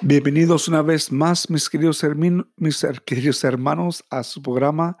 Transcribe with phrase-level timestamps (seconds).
[0.00, 2.06] Bienvenidos una vez más, mis queridos,
[2.56, 4.96] mis queridos hermanos, a su programa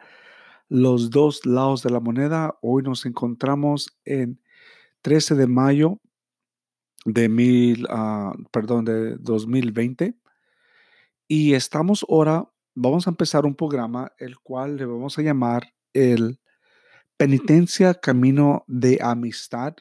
[0.68, 2.58] Los dos lados de la moneda.
[2.62, 4.42] Hoy nos encontramos en
[5.02, 6.00] 13 de mayo
[7.04, 10.18] de, mil, ah, perdón, de 2020
[11.28, 16.40] y estamos ahora, vamos a empezar un programa el cual le vamos a llamar el
[17.16, 19.76] Penitencia Camino de Amistad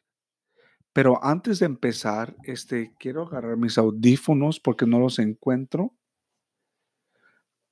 [0.98, 5.94] pero antes de empezar, este, quiero agarrar mis audífonos porque no los encuentro.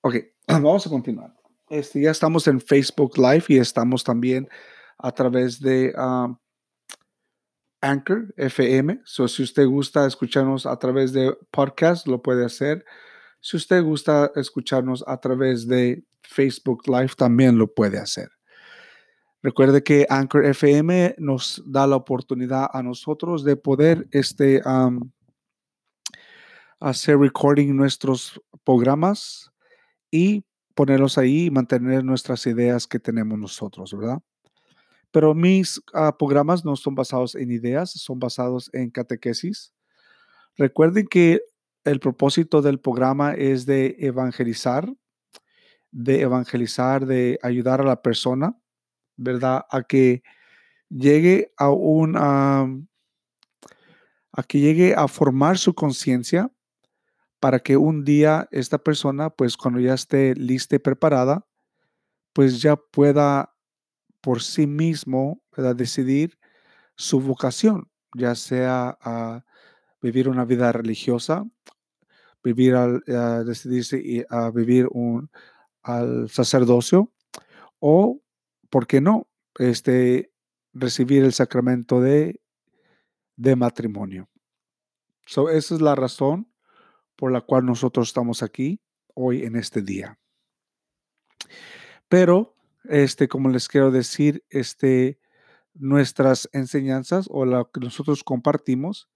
[0.02, 0.18] Ok,
[0.48, 1.36] vamos a continuar.
[1.68, 4.48] Este, ya estamos en Facebook Live y estamos también
[5.00, 6.38] a través de um,
[7.82, 9.02] Anchor FM.
[9.06, 12.86] So, si usted gusta escucharnos a través de podcast, lo puede hacer.
[13.42, 18.30] Si usted gusta escucharnos a través de Facebook Live, también lo puede hacer.
[19.46, 24.60] Recuerde que Anchor FM nos da la oportunidad a nosotros de poder este,
[26.80, 29.52] hacer recording nuestros programas
[30.10, 34.18] y ponerlos ahí y mantener nuestras ideas que tenemos nosotros, ¿verdad?
[35.12, 39.76] Pero mis ah, programas no son basados en ideas, son basados en catequesis.
[40.58, 41.40] Recuerden que
[41.84, 44.92] el propósito del programa es de evangelizar,
[45.92, 48.58] de evangelizar, de ayudar a la persona
[49.18, 49.66] ¿verdad?
[49.70, 50.24] A que
[50.90, 52.68] llegue a un, a
[54.48, 56.52] que llegue a formar su conciencia
[57.40, 61.46] para que un día esta persona, pues cuando ya esté lista y preparada,
[62.34, 63.56] pues ya pueda
[64.22, 65.42] por sí mismo
[65.76, 66.38] decidir
[66.96, 69.46] su vocación, ya sea a
[70.02, 71.46] vivir una vida religiosa,
[72.44, 75.30] vivir al, a decidirse a vivir un,
[75.84, 77.12] al sacerdocio
[77.80, 78.22] o
[78.70, 79.28] ¿por qué no?
[79.58, 80.32] Este,
[80.74, 82.42] recibir el sacramento de,
[83.36, 84.30] de matrimonio.
[85.26, 86.52] So, esa es la razón
[87.16, 88.82] por la cual nosotros estamos aquí
[89.14, 90.20] hoy en este día.
[92.10, 95.20] Pero, este, como les quiero decir, este,
[95.74, 99.10] nuestras enseñanzas o lo que nosotros compartimos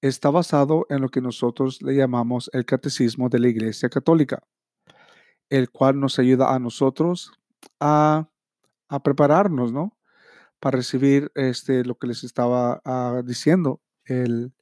[0.00, 4.42] está basado en lo que nosotros le llamamos el catecismo de la Iglesia Católica,
[5.48, 7.32] el cual nos ayuda a nosotros
[7.80, 8.28] a
[8.88, 9.96] a prepararnos, ¿no?
[10.60, 14.52] Para recibir este, lo que les estaba ah, diciendo, el,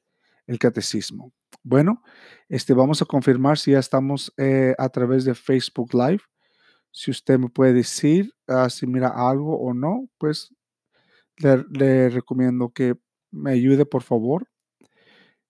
[0.58, 1.32] catecismo.
[1.62, 2.02] Bueno,
[2.48, 6.20] este, vamos a confirmar si ya estamos eh, a través de Facebook Live.
[6.90, 10.54] Si usted me puede decir ah, si mira algo o no, pues
[11.36, 12.96] le, recomiendo que
[13.30, 14.48] me ayude, por favor.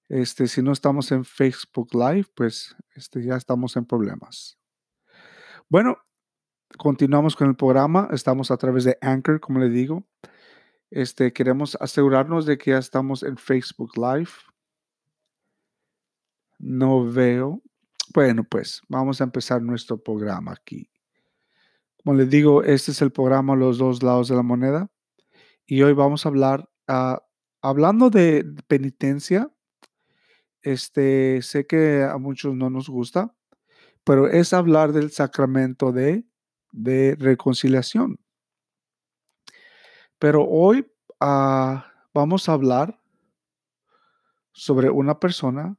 [0.09, 4.59] Este, si no estamos en Facebook Live, pues este, ya estamos en problemas.
[5.69, 5.97] Bueno,
[6.77, 8.09] continuamos con el programa.
[8.13, 10.05] Estamos a través de Anchor, como le digo.
[10.91, 14.31] Este, queremos asegurarnos de que ya estamos en Facebook Live.
[16.59, 17.63] No veo.
[18.13, 20.91] Bueno, pues vamos a empezar nuestro programa aquí.
[22.03, 24.91] Como les digo, este es el programa Los dos lados de la moneda.
[25.67, 27.17] Y hoy vamos a hablar, uh,
[27.63, 29.51] hablando de penitencia.
[30.63, 33.35] Este, sé que a muchos no nos gusta,
[34.05, 36.25] pero es hablar del sacramento de
[36.75, 38.19] de reconciliación.
[40.19, 40.91] Pero hoy
[41.21, 43.01] ah, vamos a hablar
[44.53, 45.77] sobre una persona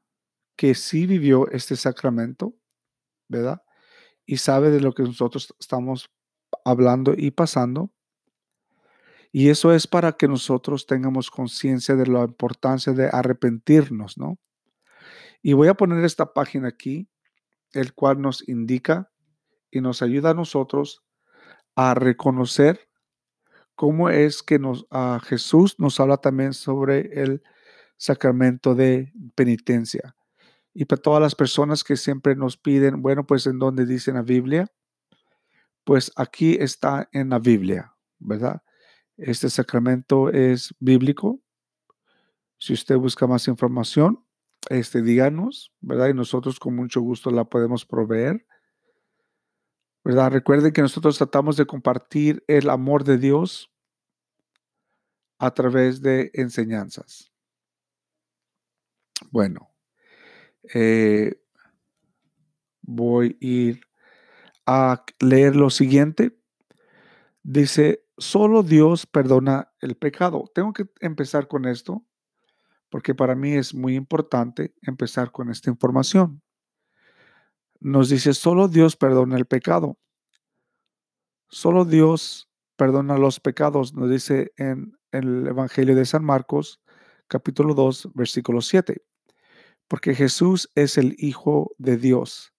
[0.55, 2.55] que sí vivió este sacramento,
[3.27, 3.61] ¿verdad?
[4.25, 6.09] Y sabe de lo que nosotros estamos
[6.63, 7.91] hablando y pasando.
[9.31, 14.39] Y eso es para que nosotros tengamos conciencia de la importancia de arrepentirnos, ¿no?
[15.41, 17.09] Y voy a poner esta página aquí,
[17.73, 19.11] el cual nos indica
[19.71, 21.03] y nos ayuda a nosotros
[21.75, 22.89] a reconocer
[23.75, 27.43] cómo es que nos, a Jesús nos habla también sobre el
[27.97, 30.15] sacramento de penitencia.
[30.73, 34.21] Y para todas las personas que siempre nos piden, bueno, pues en dónde dice la
[34.21, 34.67] Biblia,
[35.85, 38.61] pues aquí está en la Biblia, ¿verdad?
[39.17, 41.39] Este sacramento es bíblico.
[42.57, 44.25] Si usted busca más información,
[44.69, 46.09] este, díganos, ¿verdad?
[46.09, 48.45] Y nosotros con mucho gusto la podemos proveer.
[50.05, 50.31] ¿Verdad?
[50.31, 53.73] Recuerden que nosotros tratamos de compartir el amor de Dios
[55.39, 57.31] a través de enseñanzas.
[59.31, 59.71] Bueno,
[60.75, 61.41] eh,
[62.83, 63.81] voy a ir
[64.67, 66.37] a leer lo siguiente.
[67.41, 70.51] Dice, solo Dios perdona el pecado.
[70.53, 72.05] Tengo que empezar con esto
[72.89, 76.43] porque para mí es muy importante empezar con esta información
[77.85, 79.99] nos dice, solo Dios perdona el pecado.
[81.49, 86.81] Solo Dios perdona los pecados, nos dice en, el Evangelio de San Marcos,
[87.27, 89.03] capítulo 2, versículo 7.
[89.87, 92.55] porque Jesús es el Hijo de Dios.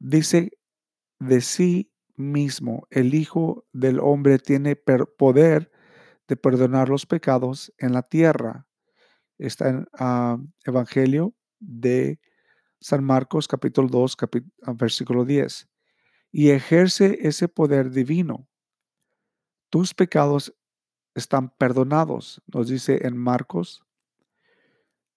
[0.00, 0.58] Dice
[1.20, 5.70] de sí mismo, el Hijo del Hombre tiene poder
[6.26, 8.66] de perdonar los pecados en la tierra.
[9.38, 12.18] Está en ah, Evangelio de
[12.82, 14.16] San Marcos capítulo 2,
[14.64, 15.68] ah, versículo 10.
[16.32, 18.48] Y ejerce ese poder divino.
[19.70, 20.52] Tus pecados
[21.14, 23.84] están perdonados, nos dice en Marcos,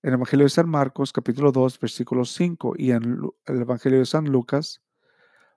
[0.04, 4.06] en el Evangelio de San Marcos capítulo 2, versículo 5 y en el Evangelio de
[4.06, 4.84] San Lucas,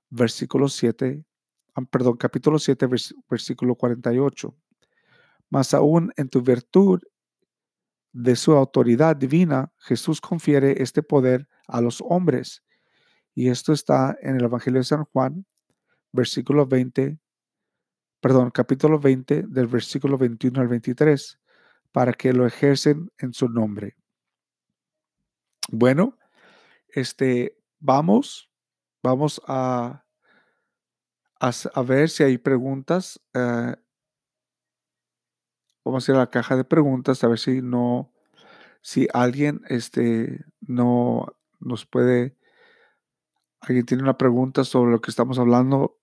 [0.08, 1.26] versículo 7,
[1.74, 2.86] ah, perdón, capítulo 7,
[3.28, 4.56] versículo 48.
[5.50, 7.02] Más aún en tu virtud
[8.18, 12.64] de su autoridad divina, Jesús confiere este poder a los hombres.
[13.32, 15.46] Y esto está en el Evangelio de San Juan,
[16.10, 17.16] versículo 20,
[18.20, 21.38] perdón, capítulo 20, del versículo 21 al 23,
[21.92, 23.94] para que lo ejercen en su nombre.
[25.70, 26.18] Bueno,
[26.88, 28.50] este, vamos,
[29.00, 30.04] vamos a,
[31.38, 33.20] a, ver si hay preguntas.
[33.32, 33.76] Eh,
[35.88, 38.12] vamos a ir a la caja de preguntas a ver si no,
[38.82, 42.36] si alguien este, no nos puede,
[43.60, 45.98] alguien tiene una pregunta sobre lo que estamos hablando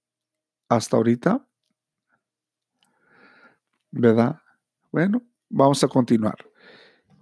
[0.69, 1.47] hasta ahorita.
[3.91, 4.41] ¿Verdad?
[4.91, 6.37] Bueno, vamos a continuar.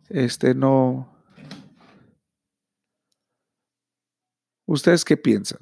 [0.08, 1.14] Este no.
[4.66, 5.60] ¿Ustedes qué piensan?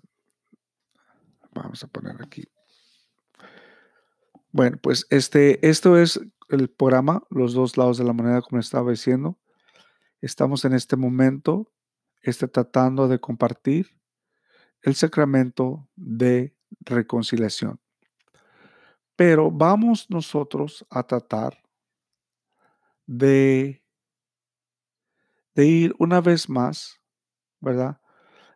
[1.52, 2.48] Vamos a poner aquí.
[4.52, 6.20] Bueno, pues este, esto es
[6.52, 9.40] el programa, los dos lados de la moneda, como estaba diciendo.
[10.20, 11.72] Estamos en este momento
[12.22, 13.98] este, tratando de compartir
[14.82, 17.80] el sacramento de reconciliación.
[19.16, 21.58] Pero vamos nosotros a tratar
[23.06, 23.84] de,
[25.56, 27.00] de ir una vez más,
[27.60, 28.02] ¿verdad?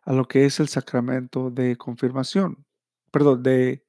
[0.02, 2.64] A lo que es el sacramento de confirmación.
[3.10, 3.84] Perdón, de...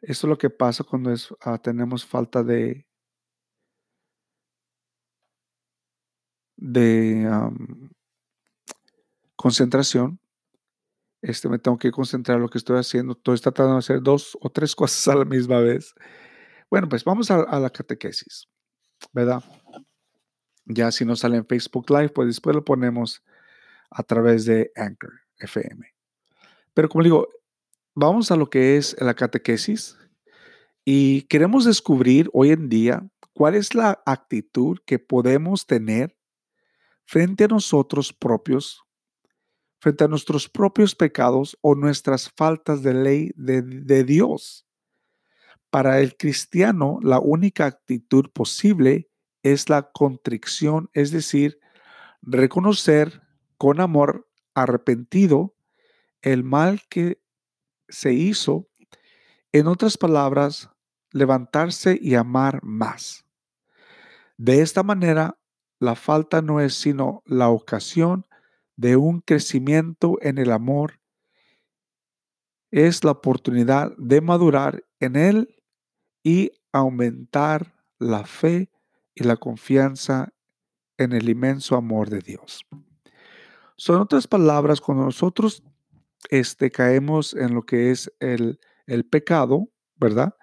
[0.00, 2.86] Esto es lo que pasa cuando es, ah, tenemos falta de,
[6.56, 7.28] de
[9.36, 10.20] concentración.
[11.22, 13.14] Este, me tengo que concentrar en lo que estoy haciendo.
[13.14, 15.94] Estoy tratando de hacer dos o tres cosas a la misma vez.
[16.70, 18.48] Bueno, pues vamos a, la catequesis,
[19.12, 19.42] ¿verdad?
[20.66, 23.22] Ya si no sale en Facebook Live, pues después lo ponemos
[23.90, 25.86] a través de Anchor FM.
[26.72, 27.28] Pero como digo,
[27.94, 29.96] vamos a lo que es la catequesis
[30.84, 36.16] y queremos descubrir hoy en día cuál es la actitud que podemos tener
[37.04, 38.82] frente a nosotros propios,
[39.78, 44.66] frente a nuestros propios pecados o nuestras faltas de ley de, Dios.
[45.70, 49.10] Para el cristiano, la única actitud posible
[49.42, 51.58] es la contrición, es decir,
[52.22, 53.22] reconocer
[53.58, 55.54] con amor arrepentido
[56.22, 57.20] el mal que
[57.88, 58.68] se hizo.
[59.52, 60.70] En otras palabras,
[61.10, 63.24] levantarse y amar más.
[64.36, 65.38] De esta manera,
[65.84, 68.26] la falta no es sino la ocasión
[68.76, 71.00] de un crecimiento en el amor.
[72.70, 75.62] Es la oportunidad de madurar en él
[76.22, 78.70] y aumentar la fe
[79.14, 80.32] y la confianza
[80.98, 82.66] en el inmenso amor de Dios.
[83.76, 85.62] Son otras palabras, cuando nosotros
[86.30, 90.34] este, caemos en lo que es el, el pecado, ¿verdad?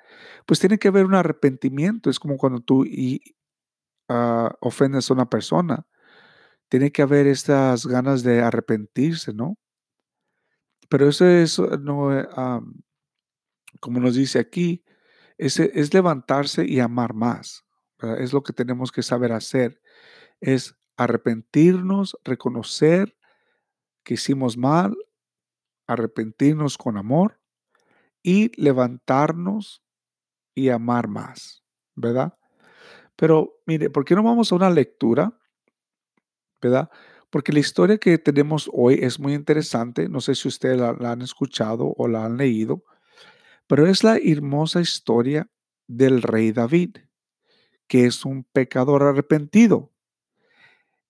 [0.45, 2.09] Pues tiene que haber un arrepentimiento.
[2.09, 2.85] Es como cuando tú
[4.11, 5.85] uh, ofendes a una persona,
[6.69, 9.57] tiene que haber estas ganas de arrepentirse, ¿no?
[10.89, 12.27] Pero eso es, no, eh,
[13.79, 14.83] como nos dice aquí,
[15.37, 17.65] es, es levantarse y amar más.
[18.19, 19.81] Es lo que tenemos que saber hacer.
[20.39, 23.15] Es arrepentirnos, reconocer
[24.03, 24.95] que hicimos mal,
[25.87, 27.39] arrepentirnos con amor
[28.23, 29.83] y levantarnos
[30.53, 31.63] y amar más,
[31.95, 32.37] ¿verdad?
[33.21, 35.39] Pero mire, ¿por qué no vamos a una lectura?
[36.59, 36.89] ¿Verdad?
[37.29, 40.09] Porque la historia que tenemos hoy es muy interesante.
[40.09, 42.83] No sé si ustedes la, han escuchado o la han leído,
[43.67, 45.51] pero es la hermosa historia
[45.87, 46.97] del rey David,
[47.87, 49.91] que es un pecador arrepentido.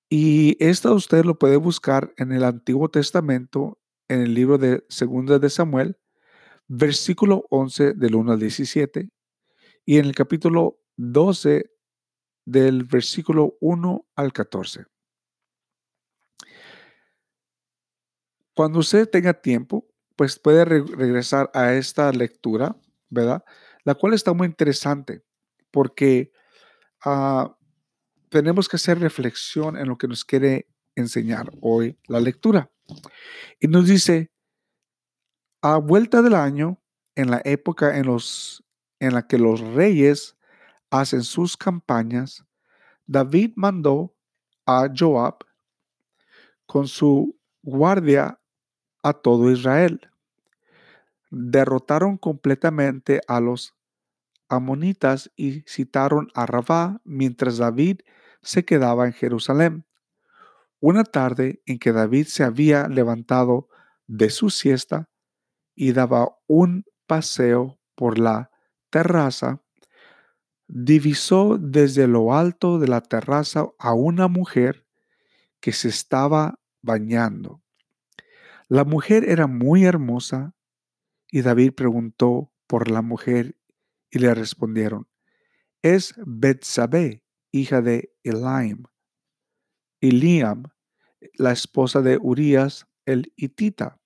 [0.09, 5.39] Y esta usted lo puede buscar en el Antiguo Testamento, en el libro de Segunda
[5.39, 5.97] de Samuel,
[6.67, 9.09] versículo 11 del 1 al 17,
[9.85, 11.71] y en el capítulo 12
[12.45, 14.85] del versículo 1 al 14.
[18.53, 22.75] Cuando usted tenga tiempo, pues puede regresar a esta lectura,
[23.09, 23.43] ¿verdad?
[23.83, 25.23] La cual está muy interesante
[25.71, 26.31] porque
[27.03, 27.57] ah,
[28.29, 32.69] tenemos que hacer reflexión en lo que nos quiere enseñar hoy la lectura.
[33.59, 34.31] Y nos dice,
[35.61, 36.81] a vuelta del año,
[37.15, 38.63] en la época en, los,
[38.99, 40.37] en la que los reyes
[40.91, 42.45] hacen sus campañas,
[43.07, 44.15] David mandó
[44.65, 45.37] a Joab
[46.67, 48.39] con su guardia
[49.01, 49.99] a todo Israel.
[51.31, 53.75] Derrotaron completamente a los
[54.49, 58.01] amonitas y citaron a Rabá mientras David
[58.41, 59.85] se quedaba en Jerusalén.
[60.79, 63.69] Una tarde en que David se había levantado
[64.07, 65.09] de su siesta
[65.73, 68.51] y daba un paseo por la
[68.89, 69.61] terraza,
[70.73, 74.85] divisó desde lo alto de la terraza a una mujer
[75.59, 77.61] que se estaba bañando.
[78.69, 80.55] La mujer era muy hermosa
[81.29, 83.57] y David preguntó por la mujer
[84.09, 85.07] y le respondieron,
[85.81, 88.83] es Betsabé, hija de Eliam,
[89.99, 90.63] Eliam,
[91.33, 93.99] la esposa de Urías el hitita.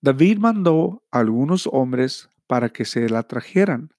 [0.00, 3.93] David mandó a algunos hombres para que se la trajeran.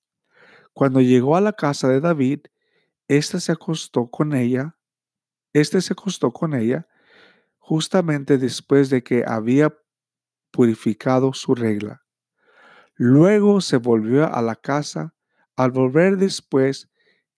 [0.75, 2.41] Cuando llegó a la casa de David,
[3.07, 4.75] éste se acostó con ella,
[5.53, 6.85] éste se acostó con ella
[7.59, 9.73] justamente después de que había
[10.51, 12.03] purificado su regla.
[12.95, 15.15] Luego se volvió a la casa.
[15.55, 16.89] Al volver después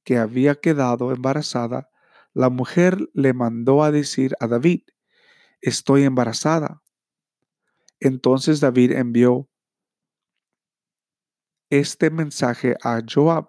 [0.03, 1.91] que había quedado embarazada,
[2.33, 4.81] la mujer le mandó a decir a David,
[5.61, 6.81] estoy embarazada.
[7.99, 9.47] Entonces David envió
[11.69, 13.47] este mensaje a Joab,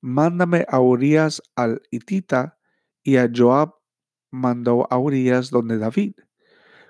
[0.00, 2.58] mándame a Urias al hitita,
[3.02, 3.74] y a Joab
[4.30, 6.14] mandó a Urias donde David.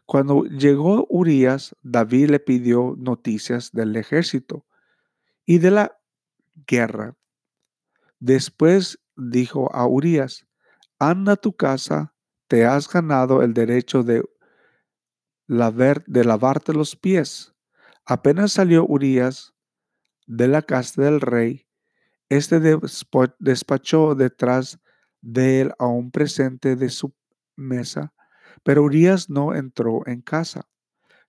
[0.07, 4.67] Cuando llegó Urias, David le pidió noticias del ejército
[5.47, 5.99] y de la
[6.67, 7.17] guerra.
[8.21, 10.47] Después dijo a Urias,
[10.99, 12.15] anda a tu casa,
[12.47, 14.23] te has ganado el derecho de
[15.49, 17.55] de lavarte los pies.
[18.05, 19.55] Apenas salió Urias
[20.27, 21.67] de la casa del rey,
[22.29, 22.61] este
[23.39, 24.81] despachó detrás
[25.21, 27.15] de él a un presente de su
[27.57, 28.15] mesa,
[28.63, 30.69] pero Urias no entró en casa,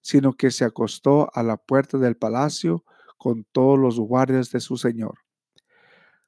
[0.01, 2.85] sino que se acostó a la puerta del palacio
[3.17, 5.19] con todos los guardias de su señor.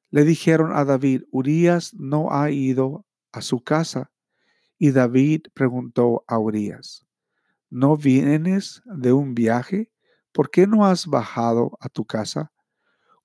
[0.09, 4.11] Le dijeron a David, Urias no ha ido a su casa.
[4.77, 7.05] Y David preguntó a Urias,
[7.69, 9.91] ¿no vienes de un viaje?
[10.31, 12.51] ¿Por qué no has bajado a tu casa?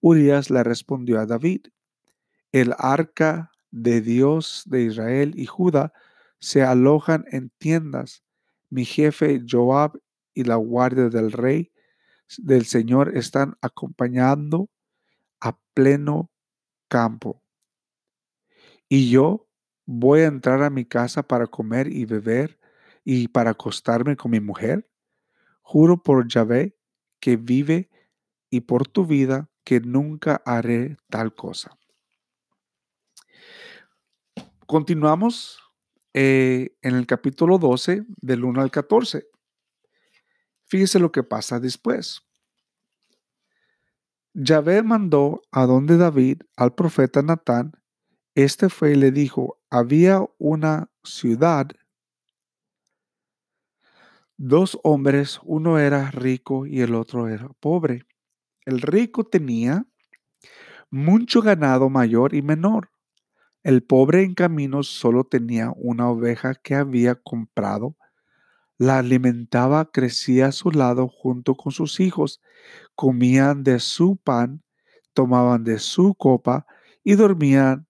[0.01, 1.67] Urias le respondió a David,
[2.53, 5.93] el arca de Dios de Israel y Judá
[6.39, 8.25] se alojan en tiendas.
[8.71, 10.01] Mi jefe Joab
[10.35, 11.73] y la guardia del rey
[12.39, 14.69] del Señor están acompañando
[15.41, 16.31] a pleno
[16.89, 17.43] campo.
[18.89, 19.49] Y yo
[19.87, 22.59] voy a entrar a mi casa para comer y beber
[23.05, 24.89] y para acostarme con mi mujer?
[25.63, 26.77] Juro por Yahvé
[27.21, 27.91] que vive
[28.51, 31.79] y por tu vida que nunca haré tal cosa.
[34.67, 35.61] Continuamos
[36.13, 39.29] eh, en el capítulo 12 del 1 al 14.
[40.67, 42.23] Fíjese lo que pasa después.
[44.35, 47.71] Yahvé mandó a donde David al profeta Natán.
[48.35, 51.69] Este fue y le dijo, había una ciudad
[54.37, 58.05] dos hombres, uno era rico y el otro era pobre.
[58.65, 59.87] El rico tenía
[60.91, 62.91] mucho ganado mayor y menor.
[63.63, 67.97] El pobre en camino solo tenía una oveja que había comprado.
[68.79, 72.41] La alimentaba, crecía a su lado junto con sus hijos,
[72.95, 74.63] comían de su pan,
[75.13, 76.67] tomaban de su copa
[77.05, 77.87] y dormían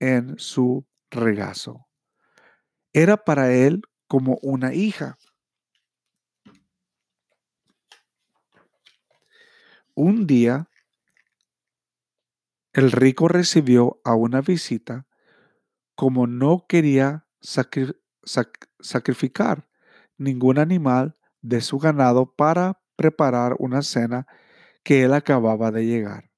[0.00, 1.86] en su regazo.
[2.92, 5.18] Era para él como una hija.
[9.94, 10.70] Un día,
[12.72, 15.06] el rico recibió a una visita
[15.94, 17.26] como no quería
[18.80, 19.68] sacrificar
[20.16, 24.26] ningún animal de su ganado para preparar una cena
[24.82, 26.30] que él acababa de llegar.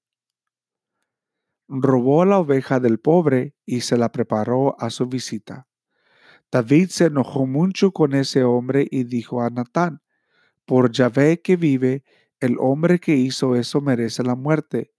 [1.69, 5.69] Robó la oveja del pobre y se la preparó a su visita.
[6.51, 10.03] David se enojó mucho con ese hombre y dijo a Natán,
[10.67, 12.05] por Yahvé que vive
[12.45, 14.93] el hombre que hizo eso merece la muerte.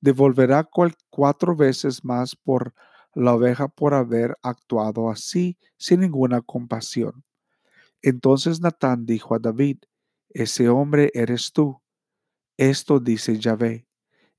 [0.00, 0.68] Devolverá
[1.10, 2.72] cuatro veces más por
[3.14, 7.24] la oveja por haber actuado así sin ninguna compasión.
[8.00, 9.78] Entonces Natán dijo a David,
[10.28, 11.80] ese hombre eres tú.
[12.56, 13.88] Esto dice Yahvé,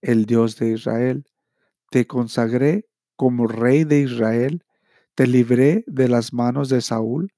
[0.01, 1.25] el Dios de Israel.
[1.91, 4.63] Te consagré como rey de Israel,
[5.13, 7.33] te libré de las manos de Saúl,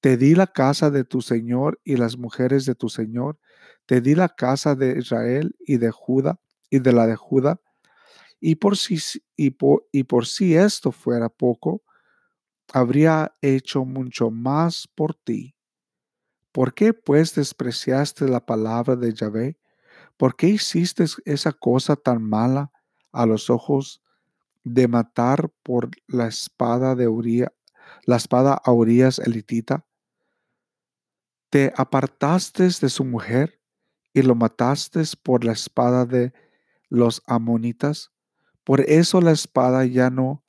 [0.00, 3.38] te di la casa de tu Señor y las mujeres de tu Señor,
[3.86, 6.40] te di la casa de Israel y de Judá
[6.70, 7.60] y de la de Judá.
[8.40, 11.82] Y por si, esto fuera poco,
[12.72, 15.54] habría hecho mucho más por ti.
[16.52, 19.58] ¿Por qué pues despreciaste la palabra de Yahvé?
[20.16, 22.72] ¿Por qué hiciste esa cosa tan mala
[23.12, 24.02] a los ojos
[24.64, 27.52] de matar por la espada de Uría,
[28.04, 29.86] la espada a Urias elitita?
[31.50, 33.60] ¿Te apartaste de su mujer
[34.12, 36.32] y lo mataste por la espada de
[36.88, 38.12] los amonitas?
[38.62, 40.44] Por eso la espada ya no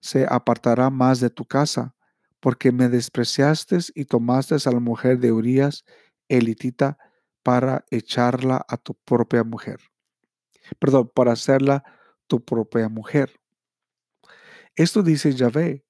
[0.00, 1.94] se apartará más de tu casa,
[2.40, 5.84] porque me despreciaste y tomaste a la mujer de Urias
[6.28, 6.96] elitita
[7.42, 9.78] para echarla a tu propia mujer.
[10.78, 11.84] Perdón, para hacerla
[12.26, 13.38] tu propia mujer.
[14.74, 15.84] Esto dice Yahvé,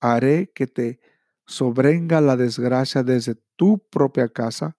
[0.00, 1.00] haré que te
[1.46, 4.76] sobrenga la desgracia desde tu propia casa,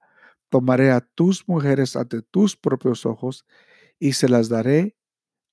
[0.49, 3.45] tomaré a tus mujeres ante tus propios ojos
[3.99, 4.97] y se las daré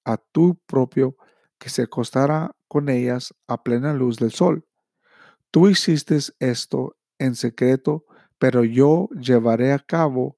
[0.04, 1.16] a tu propio
[1.58, 4.66] que se acostará con ellas a plena luz del sol.
[5.50, 8.04] Tú hiciste esto en secreto,
[8.38, 10.36] pero yo llevaré a cabo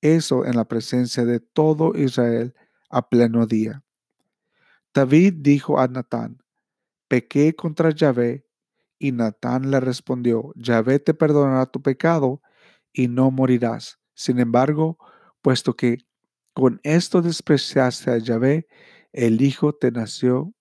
[0.00, 2.54] eso en la presencia de todo Israel
[2.90, 3.82] a pleno día.
[4.92, 6.42] David dijo a Natán,
[7.08, 8.45] pequé contra Yahvé
[8.98, 12.42] y Natán le respondió, Yahvé te perdonará tu pecado
[12.92, 13.98] y no morirás.
[14.14, 14.98] Sin embargo,
[15.42, 15.98] puesto que
[16.54, 18.66] con esto despreciaste a Yahvé,
[19.12, 20.54] el hijo te nació,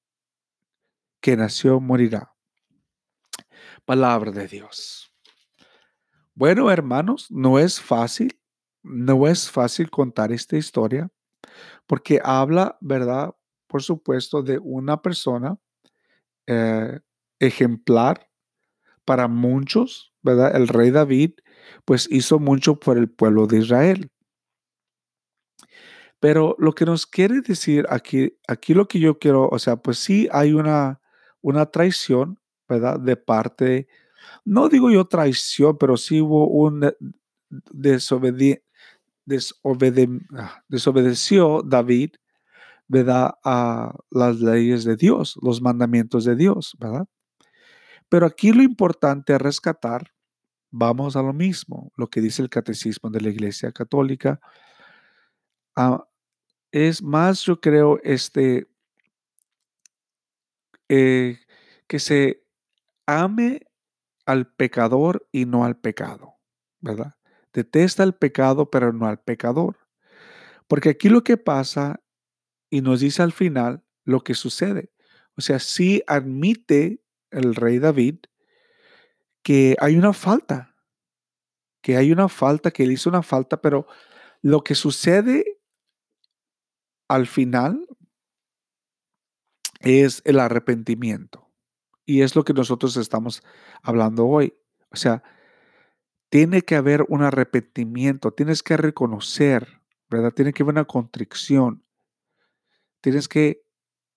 [1.21, 2.33] que nació morirá.
[3.85, 5.11] Palabra de Dios.
[6.33, 8.37] Bueno, hermanos, no es fácil,
[8.83, 11.09] no es fácil contar esta historia,
[11.87, 13.33] porque habla, ¿verdad?
[13.67, 15.57] Por supuesto, de una persona
[16.47, 16.99] eh,
[17.39, 18.29] ejemplar
[19.05, 20.55] para muchos, ¿verdad?
[20.55, 21.31] El rey David,
[21.85, 24.11] pues hizo mucho por el pueblo de Israel.
[26.19, 29.99] Pero lo que nos quiere decir aquí, aquí lo que yo quiero, o sea, pues
[29.99, 31.01] sí hay una,
[31.41, 32.99] una traición, ¿verdad?
[32.99, 33.87] De parte,
[34.45, 36.91] no digo yo traición, pero sí hubo un
[37.71, 38.59] desobedi
[40.37, 42.11] ah, desobedeció David,
[42.87, 43.35] ¿verdad?
[43.43, 47.07] A las leyes de Dios, los mandamientos de Dios, ¿verdad?
[48.09, 50.13] Pero aquí lo importante es rescatar,
[50.71, 54.39] vamos a lo mismo, lo que dice el catecismo de la Iglesia Católica,
[55.75, 56.07] ah,
[56.71, 58.67] es más, yo creo, este,
[60.89, 61.39] eh,
[61.87, 62.43] que se
[63.07, 63.61] ame
[64.25, 66.35] al pecador y no al pecado,
[66.81, 67.15] ¿verdad?
[67.53, 69.77] Detesta el pecado, pero no al pecador.
[70.67, 72.01] Porque aquí lo que pasa,
[72.69, 74.91] y nos dice al final lo que sucede.
[75.37, 78.17] O sea, sí admite el rey David,
[79.43, 80.75] que hay una falta,
[81.81, 83.87] que hay una falta, que él hizo una falta, pero
[84.41, 85.59] lo que sucede
[87.07, 87.87] al final
[89.81, 91.51] es el arrepentimiento.
[92.05, 93.43] Y es lo que nosotros estamos
[93.81, 94.53] hablando hoy.
[94.89, 95.23] O sea,
[96.29, 100.31] tiene que haber un arrepentimiento, tienes que reconocer, ¿verdad?
[100.33, 101.83] Tiene que haber una contrición.
[103.01, 103.63] Tienes que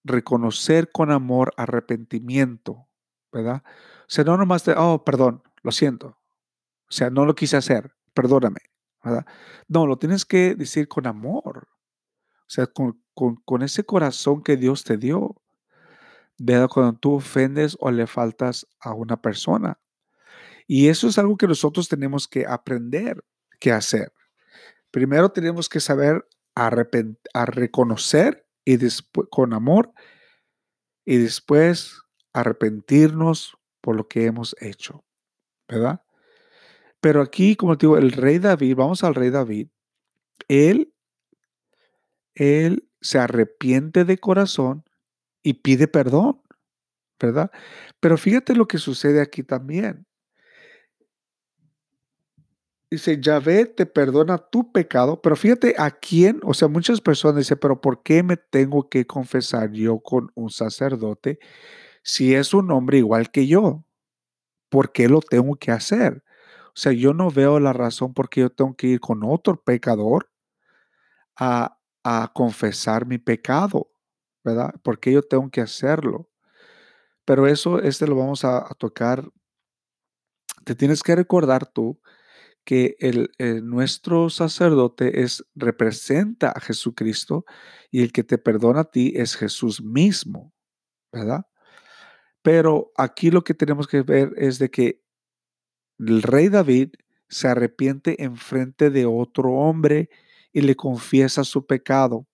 [0.05, 2.88] reconocer con amor arrepentimiento,
[3.33, 3.62] ¿verdad?
[3.64, 6.19] O sea, no nomás oh, perdón, lo siento.
[6.88, 8.61] O sea, no lo quise hacer, perdóname,
[9.03, 9.27] ¿verdad?
[9.69, 11.69] No, lo tienes que decir con amor.
[12.47, 15.37] O sea, con, con, ese corazón que Dios te dio.
[16.71, 19.79] Cuando tú ofendes o le faltas a una persona.
[20.67, 23.25] Y eso es algo que nosotros tenemos que aprender
[23.59, 24.12] que hacer.
[24.91, 26.71] Primero tenemos que saber a
[27.45, 29.93] reconocer y después con amor
[31.05, 35.05] y después arrepentirnos por lo que hemos hecho,
[35.69, 36.03] ¿verdad?
[37.01, 39.69] Pero aquí, como te digo, el rey David, vamos al rey David,
[40.49, 40.93] él,
[42.35, 44.85] él se arrepiente de corazón
[45.43, 46.43] y pide perdón,
[47.21, 47.51] ¿verdad?
[48.01, 50.07] Pero fíjate lo que sucede aquí también.
[52.91, 57.59] Dice, Yahvé te perdona tu pecado, pero fíjate a quién, o sea, muchas personas dicen,
[57.61, 61.38] pero ¿por qué me tengo que confesar yo con un sacerdote
[62.03, 63.85] si es un hombre igual que yo?
[64.69, 66.23] ¿Por qué lo tengo que hacer?
[66.69, 69.63] O sea, yo no veo la razón por qué yo tengo que ir con otro
[69.63, 70.31] pecador
[71.37, 73.91] a, a confesar mi pecado,
[74.45, 74.75] ¿verdad?
[74.83, 76.29] ¿Por qué yo tengo que hacerlo?
[77.29, 79.31] Pero eso, este lo vamos a, tocar.
[80.65, 82.01] Te tienes que recordar tú
[82.65, 83.31] que el,
[83.65, 87.45] nuestro sacerdote es, representa a Jesucristo
[87.91, 90.55] y el que te perdona a ti es Jesús mismo,
[91.13, 91.45] ¿verdad?
[92.42, 95.03] Pero aquí lo que tenemos que ver es de que
[95.98, 96.90] el rey David
[97.29, 100.09] se arrepiente en frente de otro hombre
[100.53, 102.27] y le confiesa su pecado.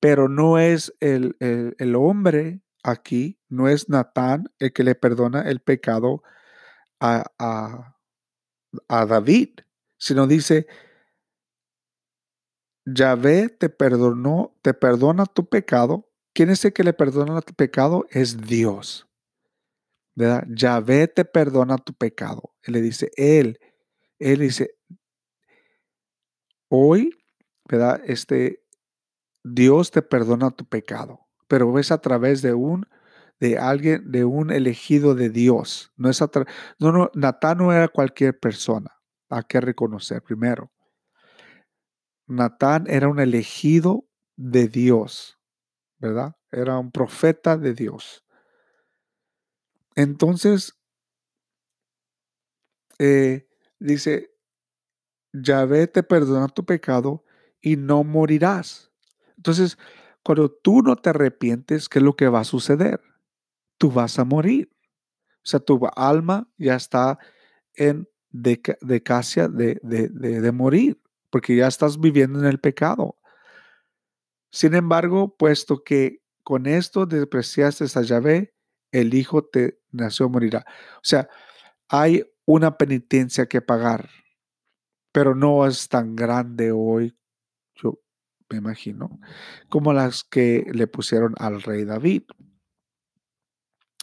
[0.00, 5.60] Pero no es el, el, hombre aquí, no es Natán el que le perdona el
[5.60, 6.22] pecado
[7.00, 7.96] a, a,
[8.88, 9.60] a David,
[9.96, 10.66] sino dice,
[12.84, 16.10] Yahvé te perdonó, te perdona tu pecado.
[16.34, 18.06] ¿Quién es el que le perdona tu pecado?
[18.10, 19.06] Es Dios.
[20.16, 20.44] ¿Verdad?
[20.48, 22.54] Yahvé te perdona tu pecado.
[22.62, 23.58] Él le dice, Él,
[24.18, 24.76] Él dice,
[26.68, 27.16] hoy,
[27.68, 28.02] ¿verdad?
[28.04, 28.64] Este,
[29.44, 32.86] Dios te perdona tu pecado, pero es a través de un,
[33.38, 35.92] de alguien, de un elegido de Dios.
[35.96, 36.30] No es a
[36.78, 38.90] no, no, Natán no era cualquier persona.
[39.28, 40.72] Hay que reconocer primero.
[42.26, 45.38] Natán era un elegido de Dios,
[46.50, 48.24] Era un profeta de Dios.
[49.96, 50.74] Entonces,
[52.98, 54.30] eh, dice,
[55.32, 57.24] Yahvé te perdona tu pecado
[57.60, 58.90] y no morirás.
[59.36, 59.78] Entonces,
[60.22, 63.00] cuando tú no te arrepientes, ¿qué es lo que va a suceder?
[63.78, 64.70] Tú vas a morir.
[65.44, 67.18] O sea, tu alma ya está
[67.74, 71.00] en decacia de, de, de morir
[71.34, 73.16] porque ya estás viviendo en el pecado.
[74.54, 78.54] Sin embargo, puesto que con esto despreciaste a Yahvé,
[78.92, 80.64] el Hijo te nació morirá.
[80.98, 81.28] O sea,
[81.88, 84.08] hay una penitencia que pagar,
[85.10, 87.18] pero no es tan grande hoy,
[87.74, 88.00] yo
[88.48, 89.18] me imagino,
[89.68, 92.22] como las que le pusieron al rey David.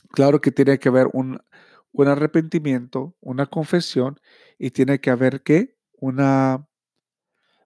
[0.09, 1.39] Claro que tiene que haber un,
[1.93, 4.19] un arrepentimiento, una confesión,
[4.59, 6.67] y tiene que haber que una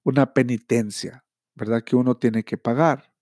[0.04, 1.25] una penitencia,
[1.56, 1.84] ¿verdad?
[1.84, 3.13] Que uno tiene que pagar,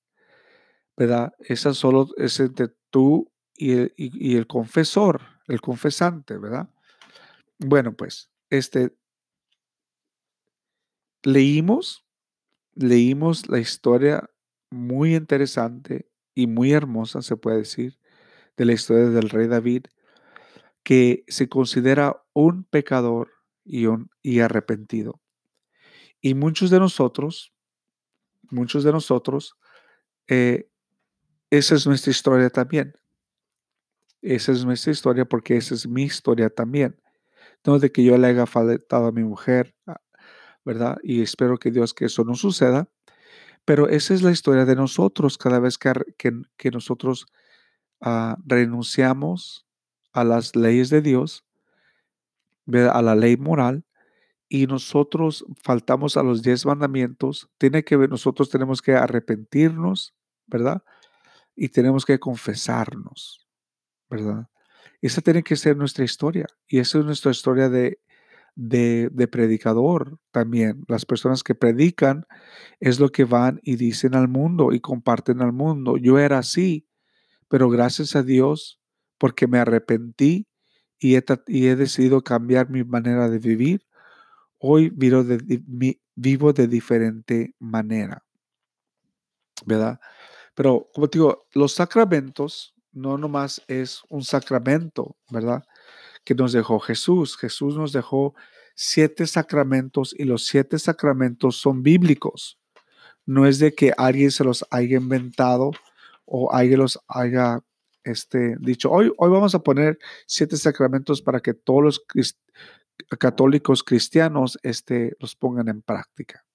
[0.98, 1.34] ¿verdad?
[1.40, 6.70] Esa solo es entre tú y el, y, el confesor, el confesante, ¿verdad?
[7.60, 8.96] Bueno, pues, este,
[11.24, 12.06] leímos,
[12.74, 14.30] leímos la historia
[14.70, 18.00] muy interesante y muy hermosa, se puede decir,
[18.58, 19.86] de la historia del rey David,
[20.84, 23.32] que se considera un pecador
[23.64, 25.22] y, un, y arrepentido.
[26.22, 27.53] Y muchos de nosotros,
[28.54, 29.58] muchos de nosotros,
[30.28, 30.70] eh,
[31.50, 32.94] esa es nuestra historia también.
[34.22, 37.00] Esa es nuestra historia porque esa es mi historia también.
[37.66, 40.02] No de que yo le haya faltado a mi mujer, ah,
[40.64, 40.98] ¿verdad?
[41.04, 42.90] Y espero que Dios que eso no suceda.
[43.66, 45.94] Pero esa es la historia de nosotros cada vez que,
[46.58, 47.26] que, nosotros
[48.02, 49.66] uh, renunciamos
[50.12, 51.46] a las leyes de Dios,
[52.92, 53.86] a la ley moral,
[54.50, 60.14] y nosotros faltamos a los diez mandamientos, tiene que ver, nosotros tenemos que arrepentirnos,
[60.48, 60.84] ¿verdad?
[61.56, 63.48] Y tenemos que confesarnos,
[64.10, 64.48] ¿verdad?
[65.02, 66.48] Esa tiene que ser nuestra historia.
[66.68, 68.00] Y esa es nuestra historia de,
[68.56, 70.86] de, de, predicador también.
[70.88, 72.26] Las personas que predican
[72.80, 75.98] es lo que van y dicen al mundo y comparten al mundo.
[75.98, 76.88] Yo era así,
[77.50, 78.80] pero gracias a Dios,
[79.18, 80.48] porque me arrepentí
[81.00, 83.86] y y he decidido cambiar mi manera de vivir,
[84.66, 88.24] hoy vivo de, diferente manera,
[89.66, 90.00] ¿verdad?
[90.56, 95.66] Pero como te digo, los sacramentos no nomás es un sacramento, ¿verdad?
[96.24, 97.36] Que nos dejó Jesús.
[97.36, 98.36] Jesús nos dejó
[98.74, 102.58] siete sacramentos y los siete sacramentos son bíblicos.
[103.26, 105.72] No es de que alguien se los haya inventado
[106.24, 107.60] o alguien los haya
[108.06, 112.06] este, dicho, hoy, hoy vamos a poner siete sacramentos para que todos los
[113.20, 116.46] católicos cristianos este, los pongan en práctica.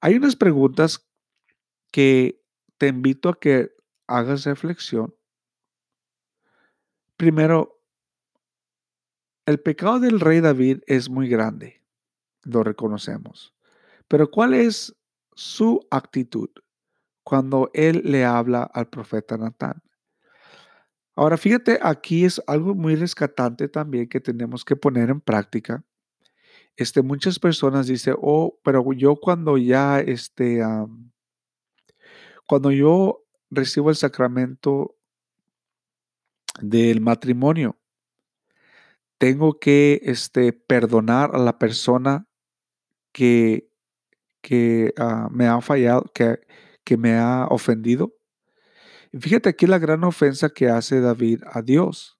[0.00, 1.06] Hay unas preguntas
[1.90, 2.42] que
[2.78, 3.72] te invito a que
[4.06, 5.14] hagas reflexión.
[7.16, 7.82] Primero,
[9.46, 11.82] el pecado del rey David es muy grande,
[12.42, 13.54] lo reconocemos.
[14.08, 14.96] Pero ¿cuál es
[15.34, 16.50] su actitud
[17.22, 19.82] cuando él le habla al profeta Natán?
[21.16, 25.84] Ahora, fíjate, aquí es algo muy rescatante también que tenemos que poner en práctica.
[26.76, 30.62] Este, muchas personas dicen, oh, pero yo cuando ya, este,
[32.46, 34.96] cuando yo recibo el sacramento
[36.60, 37.76] del matrimonio,
[39.18, 42.26] tengo que, este, perdonar a la persona
[43.12, 43.68] que,
[44.40, 46.40] que ah, me ha fallado, que,
[46.84, 48.14] que me ha ofendido.
[49.12, 52.18] Fíjate aquí la gran ofensa que hace David a Dios.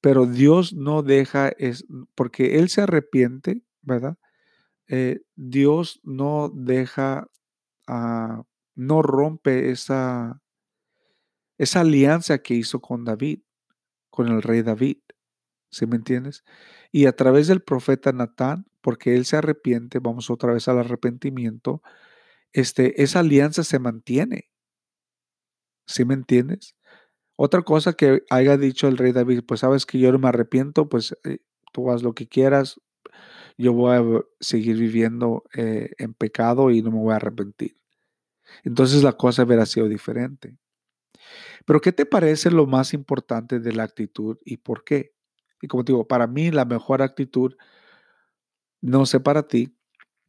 [0.00, 4.18] Pero Dios no deja, es, porque Él se arrepiente, ¿verdad?
[4.88, 7.28] Eh, Dios no deja,
[7.86, 10.40] ah, no rompe esa,
[11.58, 13.40] esa alianza que hizo con David,
[14.10, 14.98] con el rey David.
[15.70, 16.44] ¿Sí me entiendes?
[16.92, 21.82] Y a través del profeta Natán, porque él se arrepiente, vamos otra vez al arrepentimiento,
[22.52, 24.50] este, esa alianza se mantiene.
[25.86, 26.74] ¿Sí me entiendes?
[27.36, 30.88] Otra cosa que haya dicho el rey David, pues sabes que yo no me arrepiento,
[30.88, 31.38] pues eh,
[31.72, 32.80] tú haz lo que quieras,
[33.58, 34.04] yo voy a
[34.40, 37.76] seguir viviendo eh, en pecado y no me voy a arrepentir.
[38.64, 40.58] Entonces la cosa hubiera sido diferente.
[41.64, 45.14] Pero ¿qué te parece lo más importante de la actitud y por qué?
[45.60, 47.54] Y como te digo, para mí la mejor actitud,
[48.80, 49.76] no sé para ti,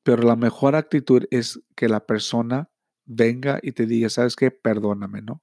[0.04, 2.70] pero la mejor actitud es que la persona
[3.06, 4.52] venga y te diga, ¿sabes qué?
[4.52, 5.42] Perdóname, ¿no?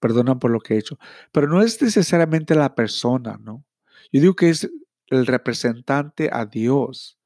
[0.00, 0.98] Perdona por lo que he hecho.
[1.32, 3.64] Pero no es necesariamente la persona, ¿no?
[4.12, 4.68] Yo digo que es
[5.08, 7.18] el representante a Dios.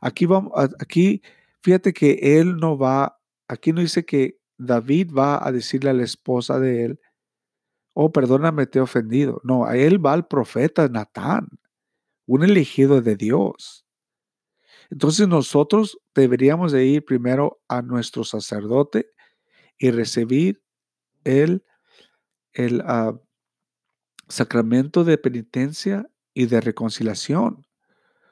[0.00, 1.22] Aquí vamos, aquí,
[1.62, 6.04] fíjate que él no va, aquí no dice que David va a decirle a la
[6.04, 7.00] esposa de él,
[7.94, 9.40] oh, perdóname, te he ofendido.
[9.44, 11.48] No, a él va el profeta Natán,
[12.26, 13.86] un elegido de Dios.
[14.90, 19.10] Entonces nosotros deberíamos de ir primero a nuestro sacerdote
[19.78, 20.62] y recibir
[21.24, 21.64] el,
[22.52, 23.18] el ah,
[24.28, 27.66] sacramento de penitencia y de reconciliación.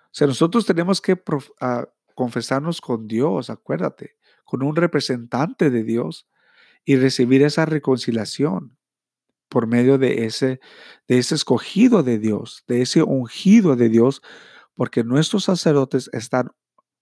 [0.07, 1.21] O sea, nosotros tenemos que
[1.61, 6.27] ah, confesarnos con Dios, acuérdate, con un representante de Dios
[6.85, 8.79] y recibir esa reconciliación
[9.49, 10.61] por medio de ese,
[11.07, 14.23] de ese escogido de Dios, de ese ungido de Dios,
[14.75, 16.51] porque nuestros sacerdotes están,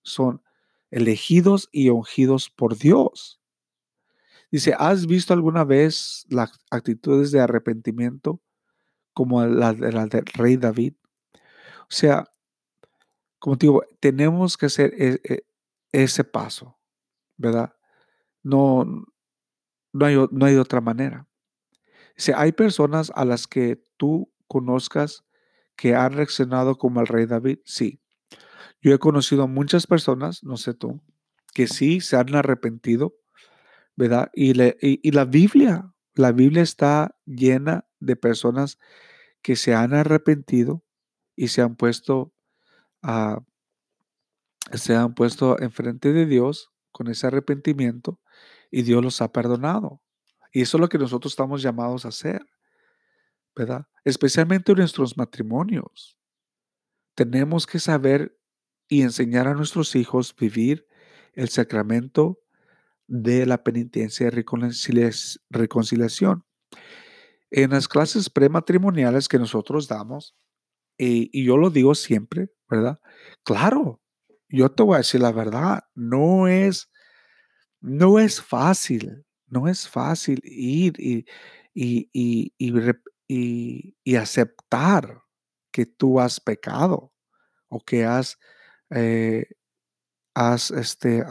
[0.02, 0.42] son
[0.90, 3.40] elegidos y ungidos por Dios.
[4.50, 8.40] Dice, ¿has visto alguna vez las actitudes de arrepentimiento
[9.12, 9.72] como de la
[10.06, 10.94] del rey David?
[11.82, 12.24] O sea,
[13.38, 15.46] como te digo, tenemos que hacer e, e,
[15.92, 16.78] ese paso,
[17.36, 17.74] ¿verdad?
[18.42, 18.84] No,
[19.92, 21.28] no, hay, no hay otra manera.
[22.16, 25.24] Si hay personas a las que tú conozcas
[25.76, 28.00] que han reaccionado como el rey David, sí.
[28.80, 31.02] Yo he conocido a muchas personas, no sé tú,
[31.52, 33.14] que sí se han arrepentido,
[33.96, 34.30] ¿verdad?
[34.34, 38.78] Y, y, la Biblia, la Biblia está llena de personas
[39.42, 40.84] que se han arrepentido
[41.34, 42.32] y se han puesto
[43.02, 43.40] a,
[44.72, 48.20] se han puesto enfrente de Dios con ese arrepentimiento
[48.70, 50.02] y Dios los ha perdonado.
[50.52, 52.46] Y eso es lo que nosotros estamos llamados a hacer,
[53.54, 53.86] ¿verdad?
[54.04, 56.18] Especialmente en nuestros matrimonios.
[57.14, 58.38] Tenemos que saber
[58.88, 60.86] y enseñar a nuestros hijos vivir
[61.34, 62.40] el sacramento
[63.06, 64.30] de la penitencia y
[65.50, 66.44] reconciliación.
[67.50, 70.34] En las clases prematrimoniales que nosotros damos,
[70.98, 72.98] y, y, yo lo digo siempre, ¿verdad?
[73.44, 74.00] Claro,
[74.48, 76.90] yo te voy a decir la verdad, no es,
[77.80, 81.26] no es fácil, no es fácil ir y,
[81.74, 82.10] y,
[83.28, 85.22] y, aceptar
[85.70, 87.12] que tú has pecado
[87.68, 88.38] o que has,
[88.90, 89.46] eh,
[90.34, 91.24] has este,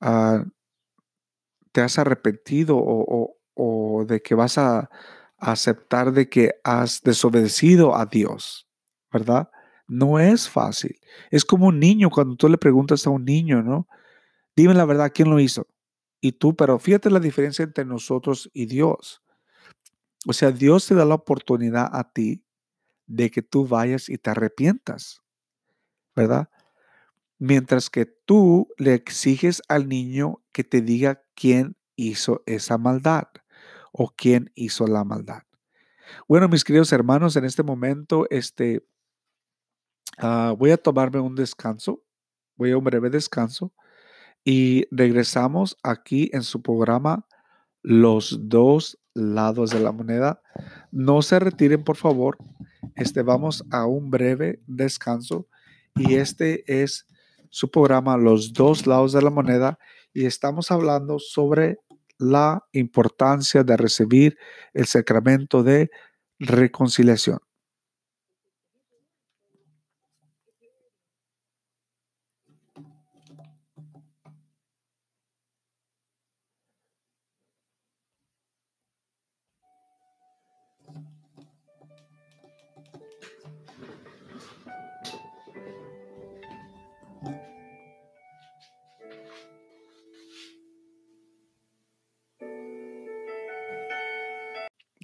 [0.00, 0.44] ah,
[1.72, 4.90] te has arrepentido o, o, de que vas a,
[5.40, 8.68] aceptar de que has desobedecido a Dios,
[9.12, 9.50] ¿verdad?
[9.86, 10.98] No es fácil.
[11.30, 13.86] Es como un niño cuando tú le preguntas a un niño, ¿no?
[14.56, 15.68] Dime la verdad, ¿quién lo hizo?
[16.20, 19.22] y tú, pero fíjate la diferencia entre nosotros y Dios.
[20.26, 22.44] O sea, Dios te da la oportunidad a ti
[23.06, 25.22] de que tú vayas y te arrepientas,
[26.14, 26.50] ¿verdad?
[27.38, 33.28] Mientras que tú le exiges al niño que te diga quién hizo esa maldad
[33.92, 35.42] o quién hizo la maldad.
[36.26, 38.86] Bueno, mis queridos hermanos, en este momento, este,
[40.18, 42.02] ah, voy a tomarme un descanso,
[42.56, 43.72] voy a un breve descanso
[44.44, 47.26] y regresamos aquí en su programa
[47.82, 50.42] Los dos lados de la moneda.
[50.90, 52.38] No se retiren, por favor.
[52.96, 55.48] Este vamos a un breve descanso
[55.94, 57.06] y este es
[57.50, 59.78] su programa Los dos lados de la moneda
[60.12, 61.78] y estamos hablando sobre
[62.18, 64.36] la importancia de recibir
[64.74, 65.90] el sacramento de
[66.38, 67.38] reconciliación.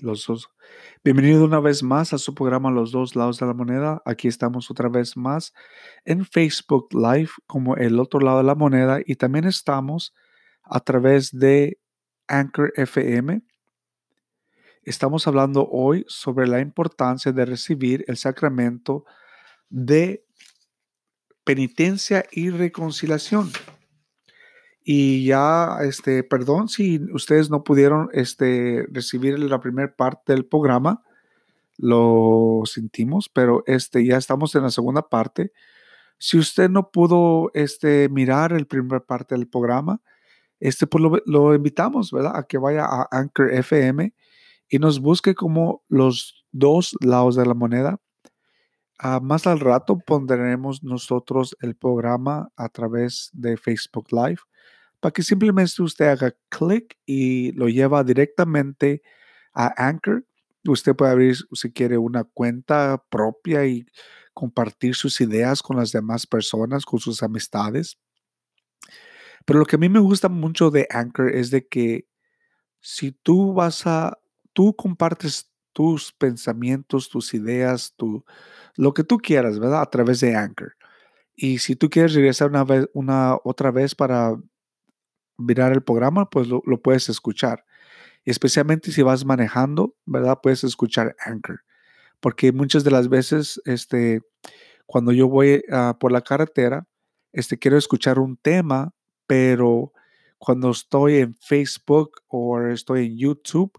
[0.04, 0.48] Los dos.
[1.02, 4.02] Bienvenido una vez más a su programa Los dos lados de la moneda.
[4.04, 5.52] Aquí estamos otra vez más
[6.04, 10.14] en Facebook Live como el otro lado de la moneda y también estamos
[10.62, 11.78] a través de
[12.28, 13.42] Anchor FM
[14.84, 19.04] estamos hablando hoy sobre la importancia de recibir el sacramento
[19.68, 20.24] de
[21.44, 23.50] penitencia y reconciliación.
[24.84, 31.02] Y ya, este, perdón si ustedes no pudieron este, recibir la primera parte del programa,
[31.78, 35.52] lo sentimos, pero este, ya estamos en la segunda parte.
[36.18, 40.02] Si usted no pudo este, mirar el primer parte del programa,
[40.60, 42.36] este, pues lo, invitamos, ¿verdad?
[42.36, 44.14] A que vaya a Anchor FM
[44.68, 48.00] y nos busque como los dos lados de la moneda.
[48.98, 54.38] Ah, más al rato pondremos nosotros el programa a través de Facebook Live
[55.00, 59.02] para que simplemente usted haga clic y lo lleva directamente
[59.52, 60.24] a Anchor.
[60.66, 63.84] Usted puede abrir, si quiere, una cuenta propia y
[64.32, 67.98] compartir sus ideas con las demás personas, con sus amistades.
[69.44, 72.06] Pero lo que a mí me gusta mucho de Anchor es de que
[72.80, 74.18] si tú vas a,
[74.52, 78.24] tú compartes tus pensamientos, tus ideas, tu,
[78.76, 79.82] lo que tú quieras, ¿verdad?
[79.82, 80.76] A través de Anchor.
[81.36, 84.36] Y si tú quieres regresar una vez, una otra vez para
[85.36, 87.66] mirar el programa, pues lo, lo puedes escuchar.
[88.24, 90.38] especialmente si vas manejando, ¿verdad?
[90.42, 91.60] Puedes escuchar Anchor.
[92.20, 94.22] Porque muchas de las veces, este,
[94.86, 96.86] cuando yo voy ah, por la carretera,
[97.32, 98.94] este, quiero escuchar un tema
[99.26, 99.92] pero
[100.38, 103.72] cuando estoy en Facebook o estoy en YouTube,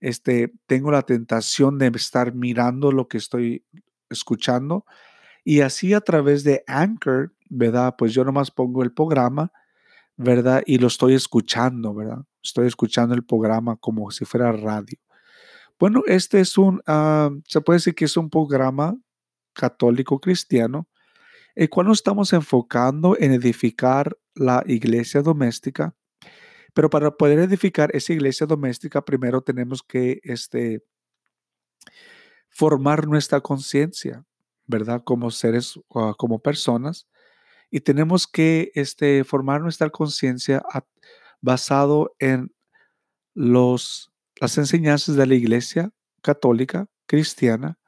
[0.00, 3.64] este, tengo la tentación de estar mirando lo que estoy
[4.10, 4.84] escuchando.
[5.44, 7.94] Y así a través de Anchor, ¿verdad?
[7.96, 9.52] Pues yo nomás pongo el programa,
[10.16, 10.62] ¿verdad?
[10.66, 12.24] Y lo estoy escuchando, ¿verdad?
[12.42, 14.98] Estoy escuchando el programa como si fuera radio.
[15.78, 18.96] Bueno, este es un, ah, se puede decir que es un programa
[19.52, 20.88] católico cristiano
[21.56, 25.96] el cual nos estamos enfocando en edificar la iglesia doméstica.
[26.76, 30.84] Pero para poder edificar esa iglesia doméstica, primero tenemos que este,
[32.50, 34.26] formar nuestra conciencia,
[34.66, 35.02] ¿verdad?
[35.02, 37.08] Como seres, uh, como personas.
[37.70, 40.62] Y tenemos que este, formar nuestra conciencia
[41.40, 42.54] basado en
[43.32, 47.78] los, las enseñanzas de la iglesia católica, cristiana,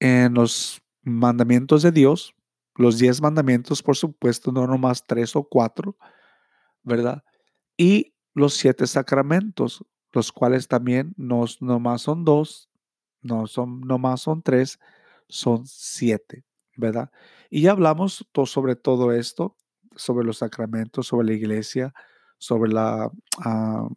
[0.00, 2.34] en los mandamientos de Dios,
[2.74, 5.96] los diez mandamientos, por supuesto, no nomás tres o cuatro,
[6.82, 7.24] ¿verdad?
[7.76, 12.68] Y los siete sacramentos, los cuales también no nomás son dos,
[13.22, 14.78] no son nomás son tres,
[15.28, 16.44] son siete,
[16.76, 17.10] ¿verdad?
[17.50, 19.56] Y ya hablamos sobre todo esto,
[19.96, 21.94] sobre los sacramentos, sobre la iglesia,
[22.38, 23.88] sobre la, ah,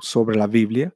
[0.00, 0.94] sobre la Biblia,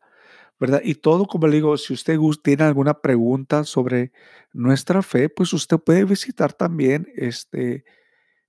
[0.59, 0.81] ¿verdad?
[0.85, 4.13] Y todo, como le digo, si usted tiene alguna pregunta sobre
[4.53, 7.85] nuestra fe, pues usted puede visitar también este,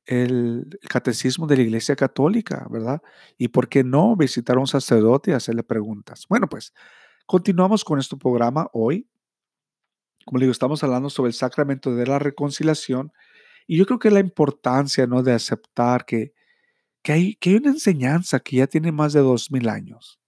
[0.06, 3.02] el, catecismo de la Iglesia Católica, ¿verdad?
[3.38, 6.26] Y por qué no visitar a un sacerdote y hacerle preguntas.
[6.30, 6.74] Bueno, pues
[7.26, 9.08] continuamos con este programa hoy.
[10.26, 13.12] Como le digo, estamos hablando sobre el sacramento de la reconciliación
[13.68, 15.24] y yo creo que la importancia, ¿no?
[15.24, 16.34] De aceptar que,
[17.02, 20.20] que, hay, que hay una enseñanza que ya tiene más de dos mil años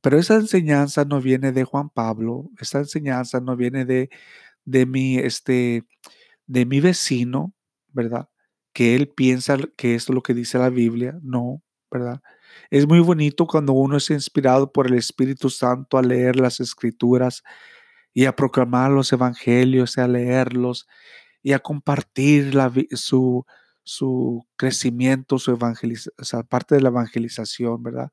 [0.00, 4.10] pero esa enseñanza no viene de Juan Pablo, esa enseñanza no viene de,
[4.64, 5.84] de, mi, este,
[6.46, 7.54] de mi vecino,
[7.88, 8.28] ¿verdad?
[8.78, 12.22] Que él piensa que esto es lo que dice la Biblia, no, ¿verdad?
[12.70, 17.42] Es muy bonito cuando uno es inspirado por el Espíritu Santo a leer las escrituras
[18.14, 20.86] y a proclamar los evangelios, y a leerlos
[21.42, 23.44] y a compartir la, su,
[23.82, 28.12] su crecimiento, su evangelización, parte de la evangelización, ¿verdad?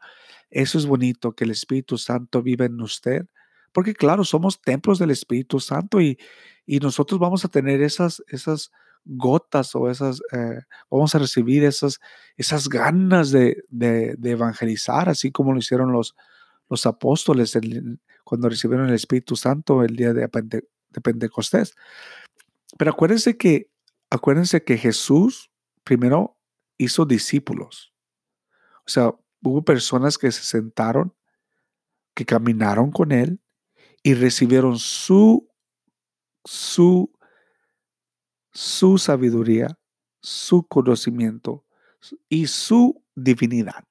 [0.50, 3.28] Eso es bonito, que el Espíritu Santo vive en usted,
[3.72, 6.18] porque claro, somos templos del Espíritu Santo y,
[6.66, 8.72] y nosotros vamos a tener esas, esas
[9.06, 12.00] gotas o esas, eh, vamos a recibir esas,
[12.36, 16.16] esas ganas de, de, evangelizar, así como lo hicieron los,
[16.70, 17.58] los apóstoles
[18.24, 21.76] cuando recibieron el Espíritu Santo el día de, de Pentecostés.
[22.78, 23.70] Pero acuérdense que,
[24.10, 25.52] acuérdense que Jesús
[25.84, 26.38] primero
[26.78, 27.94] hizo discípulos.
[28.86, 31.14] O sea, hubo personas que se sentaron,
[32.14, 33.40] que caminaron con él
[34.04, 35.50] y recibieron su,
[36.44, 37.12] su,
[38.56, 39.78] su sabiduría,
[40.22, 41.66] su conocimiento
[42.30, 43.84] y su divinidad.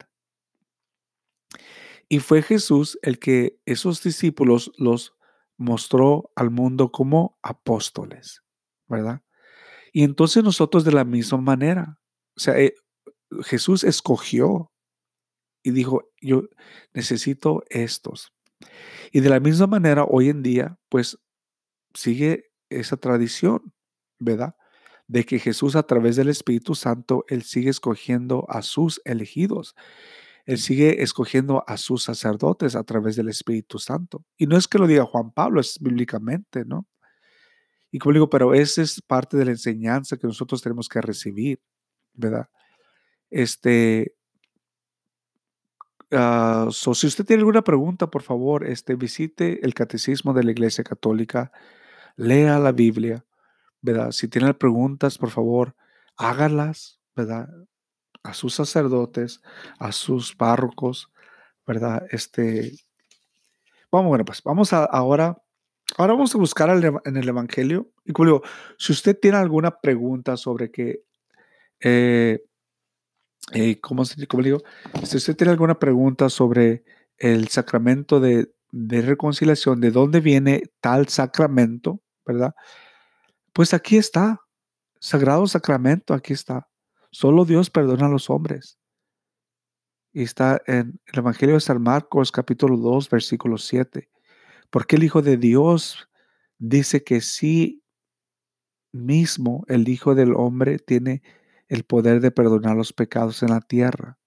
[2.08, 5.14] Y fue Jesús el que esos discípulos los
[5.58, 8.42] mostró al mundo como apóstoles,
[8.88, 9.22] ¿verdad?
[9.92, 12.00] Y entonces nosotros de la misma manera,
[12.34, 12.74] o sea, eh,
[13.42, 14.72] Jesús escogió
[15.62, 16.44] y dijo, yo
[16.94, 18.32] necesito estos.
[19.12, 21.18] Y de la misma manera, hoy en día, pues
[21.92, 23.73] sigue esa tradición,
[25.06, 29.74] De que Jesús a través del Espíritu Santo, Él sigue escogiendo a sus elegidos.
[30.46, 34.24] Él sigue escogiendo a sus sacerdotes a través del Espíritu Santo.
[34.36, 36.86] Y no es que lo diga Juan Pablo, es bíblicamente, ¿no?
[37.90, 41.60] Y como digo, pero esa es parte de la enseñanza que nosotros tenemos que recibir,
[42.12, 42.48] ¿verdad?
[43.30, 44.16] Este,
[46.10, 50.82] uh, si usted tiene alguna pregunta, por favor, este, visite el Catecismo de la Iglesia
[50.82, 51.52] Católica,
[52.16, 53.24] lea la Biblia,
[53.84, 54.12] ¿verdad?
[54.12, 55.76] Si tiene preguntas, por favor,
[56.16, 57.48] hágalas, ¿verdad?
[58.22, 59.42] A sus sacerdotes,
[59.78, 61.12] a sus párrocos,
[61.66, 62.06] ¿verdad?
[62.10, 62.72] Este,
[63.92, 65.36] vamos, bueno, pues vamos a, ahora
[65.96, 67.92] Ahora vamos a buscar en el Evangelio.
[68.04, 68.42] Y como
[68.78, 71.04] si usted tiene alguna pregunta sobre que,
[71.80, 72.42] eh,
[73.52, 74.02] eh, ¿cómo,
[74.42, 74.62] digo?
[75.04, 76.84] Si usted tiene alguna pregunta sobre
[77.18, 82.54] el sacramento de, de, reconciliación, de dónde viene tal sacramento, ¿verdad?
[83.54, 84.40] Pues aquí está,
[84.98, 86.68] sagrado sacramento, aquí está.
[87.12, 88.80] Solo Dios perdona a los hombres.
[90.12, 94.10] Y está en el Evangelio de San Marcos, capítulo 2, versículo 7.
[94.70, 96.08] Porque el Hijo de Dios
[96.58, 97.84] dice que sí
[98.90, 101.22] mismo el Hijo del Hombre tiene
[101.68, 104.18] el poder de perdonar los pecados en la tierra.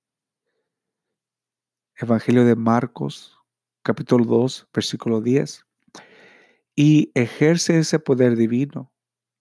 [1.97, 3.37] Evangelio de Marcos,
[3.83, 5.65] capítulo 2, versículo 10.
[6.77, 8.93] Y ejerce ese poder divino.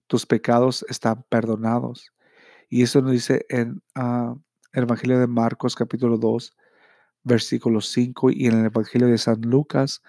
[0.07, 2.13] Tus pecados están perdonados.
[2.69, 4.35] Y eso nos dice en ah,
[4.73, 6.55] el Evangelio de Marcos, capítulo 2,
[7.23, 10.01] versículo 5, y en el Evangelio de San Lucas,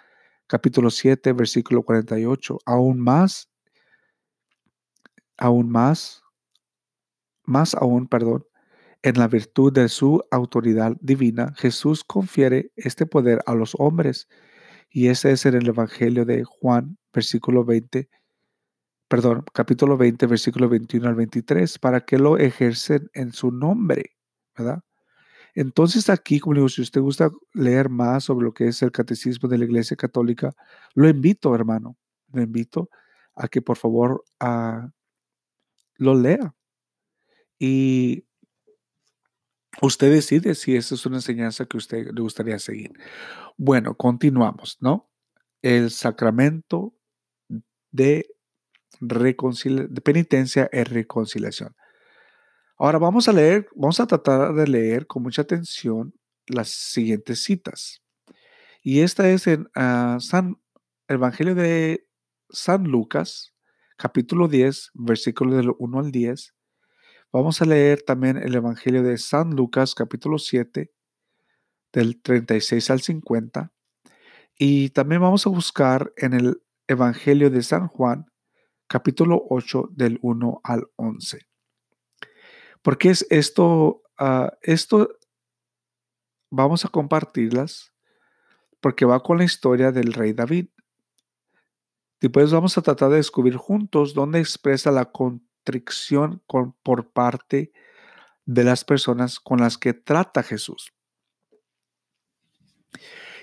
[0.46, 2.58] capítulo 7, versículo 48.
[2.64, 3.50] Aún más,
[5.36, 6.22] aún más,
[7.44, 8.44] más aún, perdón,
[9.02, 14.28] en la virtud de su autoridad divina, Jesús confiere este poder a los hombres.
[14.90, 18.08] Y ese es en el Evangelio de Juan, versículo 20,
[19.08, 24.16] perdón, capítulo 20, versículo 21 al 23, para que lo ejercen en su nombre,
[24.56, 24.82] ¿verdad?
[25.54, 29.48] Entonces aquí, como digo, si usted gusta leer más sobre lo que es el catecismo
[29.48, 30.54] de la Iglesia Católica,
[30.94, 31.96] lo invito, hermano,
[32.32, 32.90] lo invito
[33.34, 34.24] a que por favor
[35.96, 36.54] lo lea.
[37.58, 38.24] Y
[39.82, 42.92] usted decide si esa es una enseñanza que usted le gustaría seguir.
[43.56, 45.10] Bueno, continuamos, ¿no?
[45.62, 46.94] El sacramento
[47.90, 48.26] de,
[49.00, 51.74] penitencia y reconciliación.
[52.76, 56.14] Ahora vamos a leer, vamos a tratar de leer con mucha atención
[56.46, 58.02] las siguientes citas.
[58.82, 60.60] Y esta es en uh, San
[61.08, 62.06] Evangelio de
[62.50, 63.54] San Lucas,
[63.96, 66.54] capítulo 10, versículo del 1 al 10.
[67.32, 70.90] Vamos a leer también el Evangelio de San Lucas, capítulo 7,
[71.92, 73.72] del 36 al 50.
[74.56, 78.26] Y también vamos a buscar en el Evangelio de San Juan,
[78.88, 81.46] capítulo 8, del 1 al 11.
[82.82, 85.16] Porque es esto, ah, esto
[86.50, 87.92] vamos a compartirlas
[88.80, 90.68] porque va con la historia del rey David.
[92.20, 96.42] Después vamos a tratar de descubrir juntos dónde expresa la contrición
[96.82, 97.72] por parte
[98.44, 100.92] de las personas con las que trata Jesús.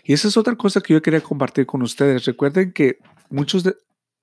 [0.03, 2.25] Y esa es otra cosa que yo quería compartir con ustedes.
[2.25, 3.75] Recuerden que muchos de,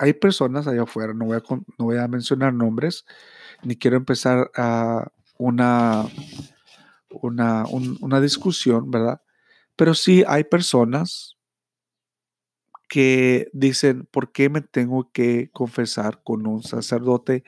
[0.02, 1.42] hay personas allá afuera, no voy, a,
[1.78, 3.04] no voy a mencionar nombres,
[3.62, 5.06] ni quiero empezar a
[5.38, 6.08] una,
[7.08, 9.22] una, una discusión, ¿verdad?
[9.76, 11.38] Pero sí hay personas
[12.88, 17.44] que dicen, ¿por qué me tengo que confesar con un sacerdote?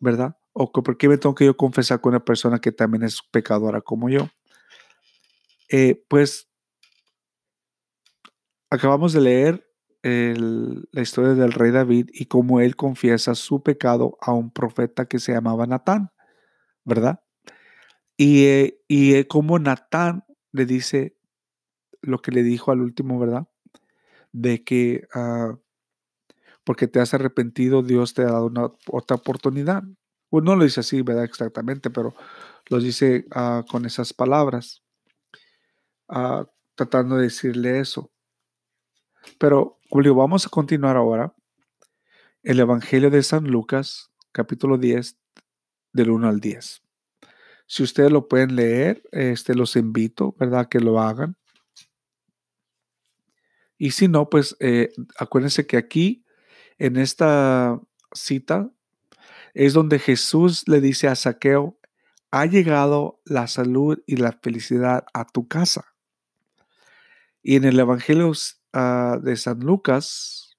[0.00, 0.36] ¿Verdad?
[0.54, 3.80] O por qué me tengo que yo confesar con una persona que también es pecadora
[3.80, 4.28] como yo.
[5.70, 6.48] Eh, pues
[8.70, 9.67] acabamos de leer
[10.02, 15.18] la historia del rey David y cómo él confiesa su pecado a un profeta que
[15.18, 16.10] se llamaba Natán,
[16.84, 17.20] ¿verdad?
[18.16, 21.16] Y, eh, y eh, como Natán le dice
[22.02, 23.48] lo que le dijo al último, ¿verdad?
[24.32, 25.56] De que ah,
[26.64, 29.84] porque te has arrepentido, Dios te ha dado una, otra oportunidad.
[30.28, 31.24] Pues no lo dice así, ¿verdad?
[31.24, 32.14] Exactamente, pero
[32.68, 34.82] lo dice ah, con esas palabras,
[36.08, 38.10] ah, tratando de decirle eso.
[39.38, 41.34] Pero, Julio, vamos a continuar ahora.
[42.42, 45.16] El Evangelio de San Lucas, capítulo 10,
[45.94, 46.82] del 1 al 10.
[47.66, 50.68] Si ustedes lo pueden leer, este, los invito, ¿verdad?
[50.68, 51.38] Que lo hagan.
[53.78, 56.22] Y si no, pues eh, acuérdense que aquí,
[56.76, 57.80] en esta
[58.12, 58.70] cita,
[59.54, 61.78] es donde Jesús le dice a Saqueo,
[62.30, 65.94] ha llegado la salud y la felicidad a tu casa.
[67.42, 68.30] Y en el Evangelio
[68.74, 70.58] Ah, de San Lucas,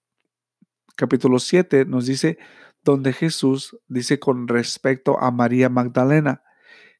[0.95, 2.39] capítulo 7, nos dice
[2.84, 6.41] donde Jesús dice con respecto a María Magdalena,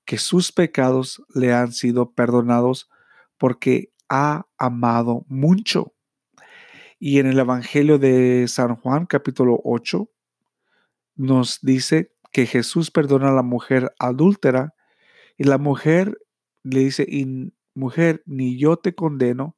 [0.06, 2.92] que sus pecados le han sido perdonados
[3.40, 5.94] porque ha amado mucho.
[7.00, 10.12] Y en el Evangelio de San Juan, capítulo 8,
[11.16, 14.76] nos dice que Jesús perdona a la mujer adúltera
[15.38, 16.20] y la mujer
[16.62, 17.08] le dice,
[17.74, 19.56] mujer, ni yo te condeno,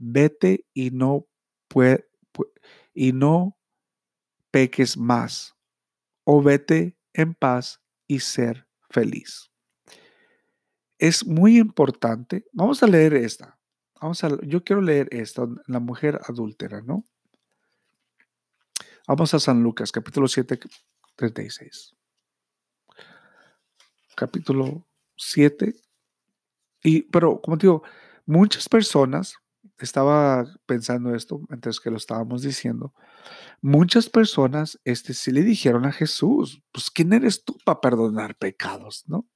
[0.00, 1.28] vete y no,
[2.94, 3.56] y no
[4.50, 5.54] peques más,
[6.24, 9.50] o vete en paz y ser feliz.
[10.98, 12.44] Es muy importante.
[12.52, 13.58] Vamos a leer esta.
[14.00, 17.04] Vamos a, yo quiero leer esta, la mujer adúltera, ¿no?
[19.06, 20.58] Vamos a San Lucas, capítulo 7,
[21.16, 21.94] 36.
[24.16, 24.86] Capítulo
[25.16, 25.74] 7.
[26.82, 27.82] Y, pero, como digo,
[28.24, 29.34] muchas personas,
[29.84, 32.92] estaba pensando esto mientras que lo estábamos diciendo,
[33.62, 39.04] muchas personas este, sí le dijeron a Jesús, pues, ¿quién eres tú para perdonar pecados,
[39.06, 39.26] no?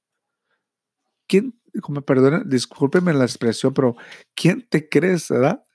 [1.27, 3.95] ¿Quién, como perdona, discúlpeme la expresión, pero
[4.35, 5.65] ¿quién te crees, verdad?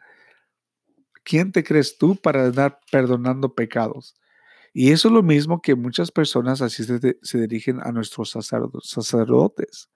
[1.24, 4.14] ¿Quién te crees tú para andar perdonando pecados?
[4.72, 9.90] Y eso es lo mismo que muchas personas así se, dirigen a nuestros sacerdotes,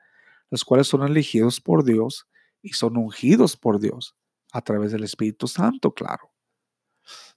[0.50, 2.26] los cuales son elegidos por Dios
[2.60, 4.16] y son ungidos por Dios
[4.54, 6.30] a través del Espíritu Santo, claro.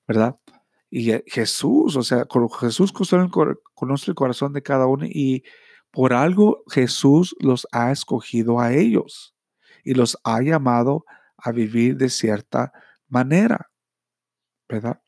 [0.08, 0.40] ¿Verdad?
[0.90, 2.26] Y Jesús, o sea,
[2.62, 5.44] Jesús conoce el corazón de cada uno y
[5.92, 9.36] por algo Jesús los ha escogido a ellos
[9.84, 11.06] y los ha llamado
[11.38, 12.72] a vivir de cierta
[13.08, 13.72] manera,
[14.70, 15.02] ¿verdad?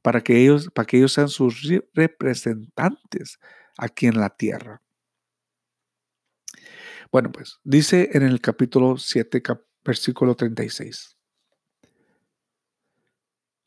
[0.00, 3.38] Para que ellos, para que ellos sean sus representantes
[3.76, 4.80] aquí en la tierra.
[7.12, 9.42] Bueno, pues dice en el capítulo 7,
[9.84, 11.18] versículo 36.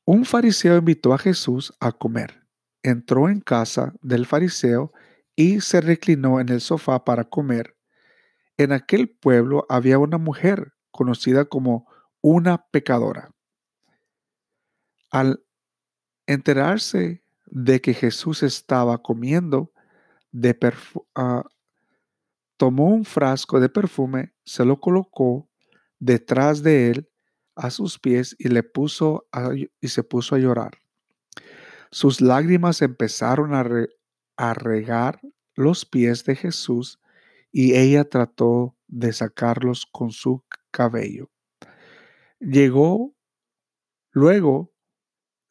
[0.07, 2.47] Un fariseo invitó a Jesús a comer.
[2.83, 4.93] Entró en casa del fariseo
[5.35, 7.75] y se reclinó en el sofá para comer.
[8.57, 11.87] En aquel pueblo había una mujer conocida como
[12.21, 13.31] una pecadora.
[15.09, 15.43] Al
[16.27, 19.71] enterarse de que Jesús estaba comiendo,
[20.33, 21.41] uh,
[22.57, 25.49] tomó un frasco de perfume, se lo colocó
[25.99, 27.09] detrás de él
[27.55, 29.27] a sus pies y le puso
[29.81, 30.79] y se puso a llorar.
[31.91, 33.65] Sus lágrimas empezaron a,
[34.37, 35.21] a regar
[35.55, 36.99] los pies de Jesús
[37.51, 41.31] y ella trató de sacarlos con su cabello.
[42.39, 43.15] Llegó,
[44.11, 44.73] luego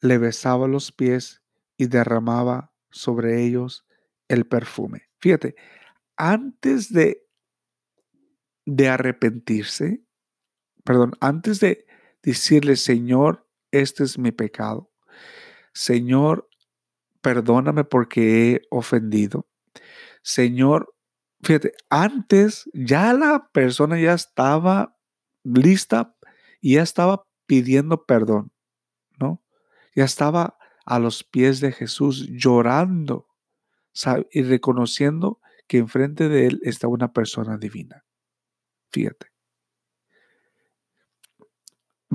[0.01, 1.41] le besaba los pies
[1.77, 3.85] y derramaba sobre ellos
[4.27, 5.09] el perfume.
[5.19, 5.55] Fíjate,
[6.15, 7.27] antes de,
[8.65, 10.03] de arrepentirse,
[10.83, 11.84] perdón, antes de
[12.25, 14.91] decirle, Señor, este es mi pecado.
[15.73, 16.49] Señor,
[17.21, 19.47] perdóname porque he ofendido.
[20.23, 20.93] Señor,
[21.43, 24.97] fíjate, antes ya la persona ya estaba
[25.43, 26.15] lista
[26.61, 28.51] y ya estaba pidiendo perdón,
[29.19, 29.43] ¿no?
[29.95, 33.27] Ya estaba a los pies de Jesús llorando
[34.31, 38.03] y reconociendo que enfrente de él está una persona divina.
[38.91, 39.34] Fíjate.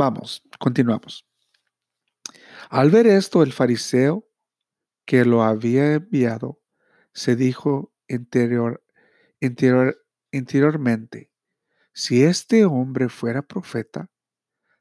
[0.01, 1.29] Vamos, continuamos.
[2.71, 4.27] Al ver esto, el fariseo
[5.05, 6.63] que lo había enviado,
[7.13, 8.83] se dijo interior,
[9.41, 11.31] interior, interiormente,
[11.93, 14.11] si este hombre fuera profeta,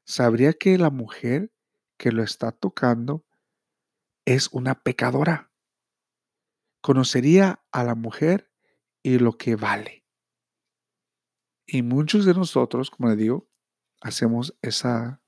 [0.04, 1.52] sabría que la mujer
[1.98, 3.26] que lo está tocando
[4.24, 5.52] es una pecadora.
[6.80, 8.50] Conocería a la mujer
[9.02, 10.06] y lo que vale.
[11.66, 13.49] Y muchos de nosotros, como le digo,
[14.00, 15.20] hacemos esa,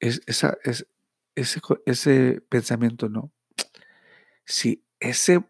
[0.00, 3.32] esa, ese, ese pensamiento, ¿no?
[4.48, 5.44] si ese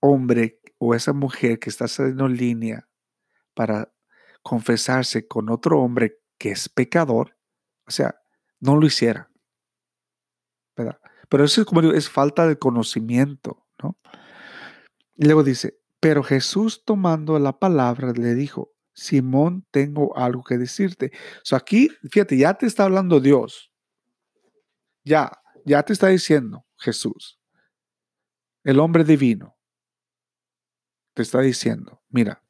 [0.00, 2.88] hombre o esa mujer que está saliendo en línea
[3.54, 3.92] para
[4.42, 7.38] confesarse con otro hombre que es pecador,
[7.86, 8.20] o sea,
[8.60, 9.30] no lo hiciera.
[10.76, 11.00] ¿verdad?
[11.28, 13.96] Pero eso es como digo, es falta de conocimiento, ¿no?
[15.16, 21.12] Y luego dice, pero Jesús tomando la palabra le dijo, Simón, tengo algo que decirte.
[21.50, 23.72] O aquí, fíjate, ya te está hablando Dios.
[25.04, 25.32] Ya,
[25.64, 27.38] ya te está diciendo Jesús
[28.64, 29.56] el hombre divino,
[31.14, 32.42] te está diciendo, mira,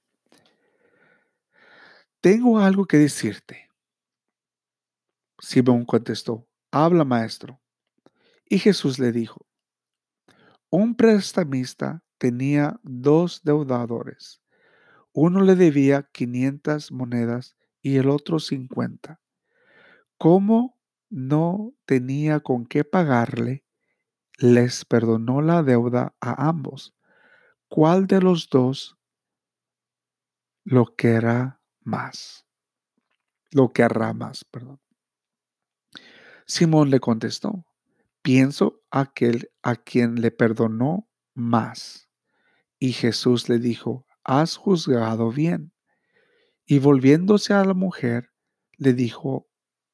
[2.20, 3.68] tengo algo que decirte.
[5.38, 7.60] Simón contestó, habla maestro.
[8.48, 9.46] Y Jesús le dijo,
[10.70, 14.41] un prestamista tenía dos deudadores.
[15.12, 19.20] Uno le debía 500 monedas y el otro 50.
[20.16, 20.78] Como
[21.10, 23.64] no tenía con qué pagarle,
[24.38, 26.94] les perdonó la deuda a ambos.
[27.68, 28.96] ¿Cuál de los dos
[30.64, 32.46] lo querrá más.
[33.50, 34.80] Lo querrá más, perdón.
[36.46, 37.66] Simón le contestó,
[38.22, 42.08] pienso aquel a quien le perdonó más.
[42.78, 45.72] Y Jesús le dijo, has juzgado bien.
[46.66, 48.30] Y volviéndose a la mujer,
[48.76, 49.48] le dijo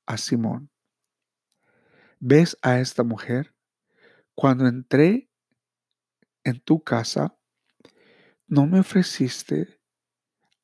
[0.06, 0.70] a Simón,
[2.20, 3.54] ¿ves a esta mujer?
[4.34, 5.30] Cuando entré
[6.44, 7.36] en tu casa,
[8.46, 9.80] no me ofreciste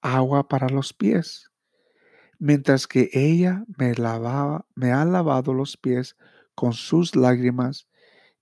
[0.00, 1.50] agua para los pies,
[2.38, 6.16] mientras que ella me lavaba, me ha lavado los pies
[6.54, 7.88] con sus lágrimas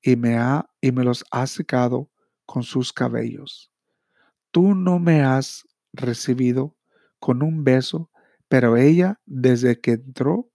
[0.02, 2.10] y me ha y me los ha secado
[2.46, 3.71] con sus cabellos.
[4.52, 6.76] Tú no me has recibido
[7.18, 8.10] con un beso,
[8.48, 10.50] pero ella desde que entró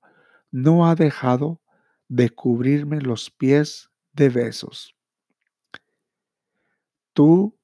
[0.52, 1.62] no ha dejado
[2.08, 4.96] de cubrirme los pies de besos.
[7.14, 7.60] Tú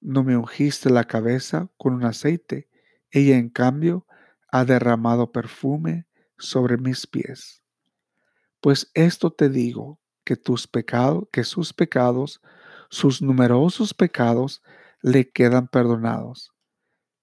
[0.00, 2.70] no me ungiste la cabeza con un aceite,
[3.10, 4.06] ella en cambio
[4.48, 6.06] ha derramado perfume
[6.38, 7.62] sobre mis pies.
[8.60, 12.40] Pues esto te digo, que tus pecados, que sus pecados,
[12.90, 14.62] sus numerosos pecados
[15.02, 16.52] le quedan perdonados.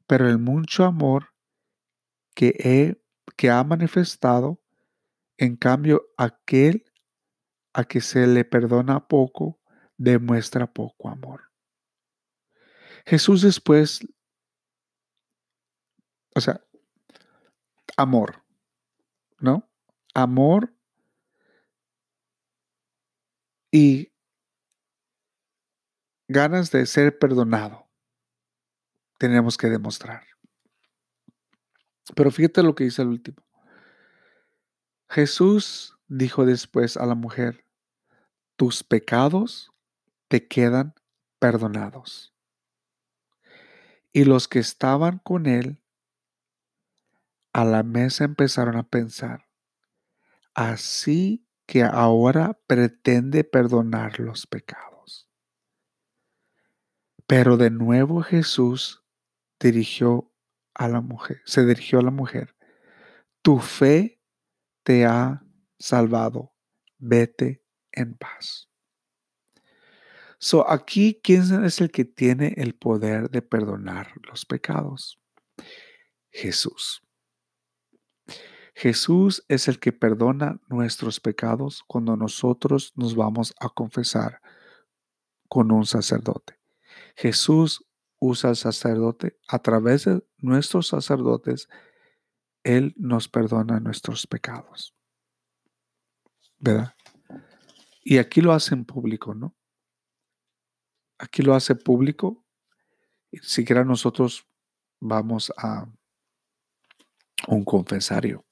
[0.07, 1.33] Pero el mucho amor
[2.35, 3.01] que, he,
[3.37, 4.61] que ha manifestado,
[5.37, 6.85] en cambio, aquel
[7.73, 9.59] a que se le perdona poco,
[9.97, 11.49] demuestra poco amor.
[13.05, 14.01] Jesús después,
[16.35, 16.61] o sea,
[17.97, 18.43] amor,
[19.39, 19.69] ¿no?
[20.13, 20.73] Amor
[23.71, 24.11] y
[26.29, 27.89] ganas de ser perdonado
[29.17, 30.23] tenemos que demostrar.
[32.15, 33.43] Pero fíjate lo que dice el último.
[35.09, 37.65] Jesús dijo después a la mujer,
[38.55, 39.71] tus pecados
[40.27, 40.93] te quedan
[41.39, 42.33] perdonados.
[44.13, 45.83] Y los que estaban con él
[47.53, 49.47] a la mesa empezaron a pensar,
[50.53, 54.88] así que ahora pretende perdonar los pecados.
[57.29, 59.05] Pero de nuevo Jesús
[59.59, 60.33] dirigió
[60.73, 62.55] a la mujer, se dirigió a la mujer.
[63.43, 64.19] Tu fe
[64.81, 65.45] te ha
[65.77, 66.55] salvado.
[66.97, 68.67] Vete en paz.
[70.39, 75.21] So, aquí, ¿quién es el que tiene el poder de perdonar los pecados?
[76.31, 77.03] Jesús.
[78.73, 84.41] Jesús es el que perdona nuestros pecados cuando nosotros nos vamos a confesar
[85.47, 86.58] con un sacerdote.
[87.15, 87.85] Jesús
[88.19, 91.69] usa al sacerdote a través de nuestros sacerdotes.
[92.63, 94.95] Él nos perdona nuestros pecados.
[96.57, 96.93] ¿Verdad?
[98.03, 99.55] Y aquí lo hace en público, ¿no?
[101.17, 102.45] Aquí lo hace público.
[103.31, 104.47] Si siquiera nosotros
[104.99, 105.87] vamos a
[107.47, 108.45] un confesario.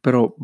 [0.00, 0.36] Pero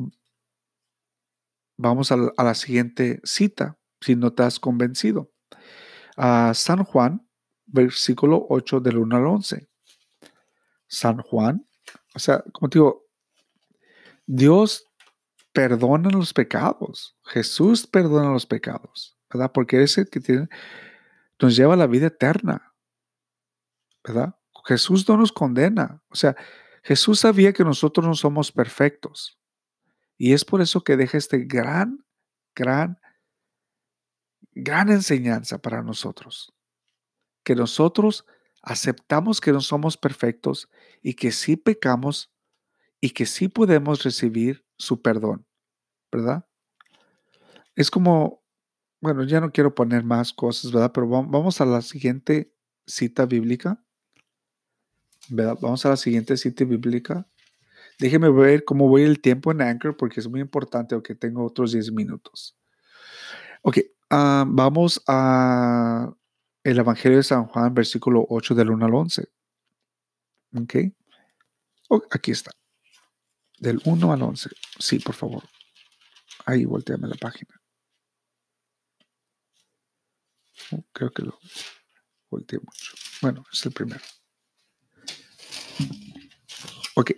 [1.77, 5.33] vamos a la, siguiente cita, si no te has convencido.
[6.19, 7.27] A San Juan,
[7.67, 9.69] versículo 8 del 1 al 11.
[10.89, 11.67] San Juan,
[12.15, 13.07] o sea, como te digo,
[14.27, 14.85] Dios
[15.53, 17.17] perdona los pecados.
[17.25, 19.53] Jesús perdona los pecados, ¿verdad?
[19.53, 20.49] Porque es el que tiene,
[21.41, 22.75] nos lleva a la vida eterna,
[24.05, 24.35] ¿verdad?
[24.65, 26.03] Jesús no nos condena.
[26.09, 26.37] O sea,
[26.83, 29.39] Jesús sabía que nosotros no somos perfectos.
[30.17, 32.05] Y es por eso que deja este gran,
[32.55, 32.99] gran,
[34.63, 36.53] gran enseñanza para nosotros.
[37.45, 38.27] Que nosotros
[38.63, 40.69] aceptamos que no somos perfectos
[41.03, 42.33] y que sí pecamos
[43.01, 45.47] y que sí podemos recibir su perdón,
[46.11, 46.47] ¿verdad?
[47.77, 48.43] Es como,
[49.01, 50.91] bueno, ya no quiero poner más cosas, ¿verdad?
[50.93, 52.53] Pero vamos a la siguiente
[52.87, 53.83] cita bíblica.
[55.29, 55.59] ¿verdad?
[55.61, 57.27] Vamos a la siguiente cita bíblica.
[57.99, 61.73] Déjeme ver cómo voy el tiempo en Anchor porque es muy importante, aunque tengo otros
[61.73, 62.57] 10 minutos.
[63.63, 63.79] Ok,
[64.11, 66.13] ah, vamos a
[66.65, 69.29] el Evangelio de San Juan, versículo 8 del 1 al 11.
[71.89, 72.51] Ok, aquí está.
[73.59, 74.51] Del 1 al 11.
[74.79, 75.45] Sí, por favor.
[76.47, 77.55] Ahí, volteame la página.
[80.73, 81.39] Oh, creo que lo
[82.31, 82.95] volteé mucho.
[83.23, 84.05] Bueno, es el primero.
[86.95, 87.13] Ok.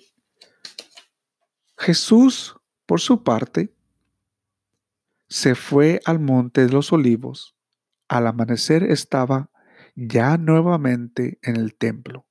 [1.79, 2.55] Jesús,
[2.87, 3.75] por su parte,
[5.31, 7.57] se fue al monte de los olivos.
[8.09, 9.51] Al amanecer estaba
[9.95, 12.27] ya nuevamente en el templo.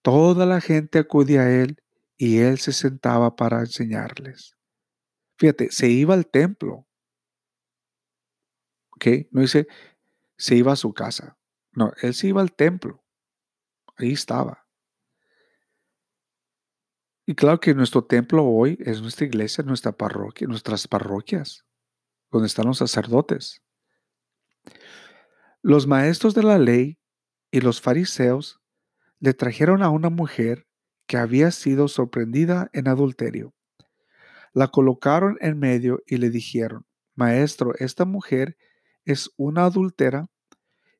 [0.00, 1.82] Toda la gente acudía a él
[2.16, 4.56] y él se sentaba para enseñarles.
[5.36, 6.86] Fíjate, se iba al templo.
[8.92, 9.06] ¿Ok?
[9.32, 9.66] No dice,
[10.38, 11.38] se iba a su casa.
[11.72, 13.02] No, él se iba al templo.
[13.96, 14.64] Ahí estaba.
[17.26, 21.64] Y claro que nuestro templo hoy es nuestra iglesia, nuestra parroquia, nuestras parroquias,
[22.30, 23.62] donde están los sacerdotes.
[25.62, 26.98] Los maestros de la ley
[27.50, 28.60] y los fariseos
[29.18, 30.66] le trajeron a una mujer
[31.06, 33.54] que había sido sorprendida en adulterio.
[34.52, 38.56] La colocaron en medio y le dijeron, Maestro, esta mujer
[39.04, 40.28] es una adúltera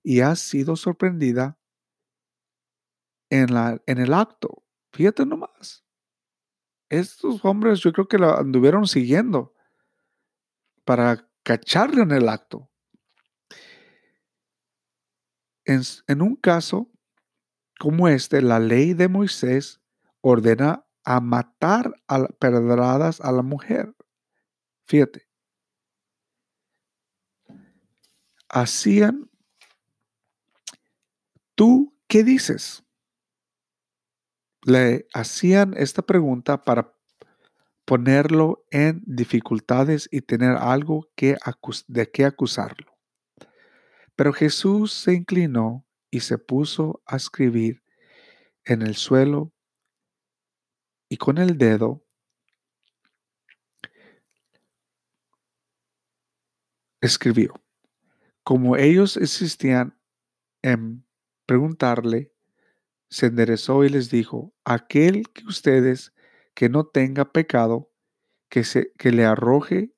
[0.02, 1.58] y ha sido sorprendida
[3.30, 4.64] en, la, en el acto.
[4.92, 5.84] Fíjate nomás.
[6.88, 9.54] Estos hombres yo creo que la anduvieron siguiendo
[10.84, 12.70] para cacharle en el acto.
[15.64, 16.90] En, un caso
[17.78, 19.80] como este, la ley de Moisés
[20.20, 23.94] ordena a matar a pedradas a la mujer.
[24.86, 25.28] Fíjate.
[28.48, 29.30] Hacían,
[31.54, 32.82] ¿tú qué dices?
[34.62, 36.99] Le hacían esta pregunta para
[37.90, 41.36] ponerlo en dificultades y tener algo que
[41.88, 42.96] de qué acusarlo.
[44.14, 47.82] Pero Jesús se inclinó y se puso a escribir
[48.64, 49.52] en el suelo
[51.08, 52.06] y con el dedo
[57.00, 57.60] escribió.
[58.44, 59.98] Como ellos insistían
[60.62, 61.04] en
[61.44, 62.32] preguntarle,
[63.08, 66.12] se enderezó y les dijo, aquel que ustedes
[66.60, 67.90] que no tenga pecado,
[68.50, 69.96] que, se, que le arroje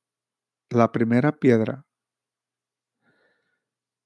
[0.71, 1.89] la primera piedra.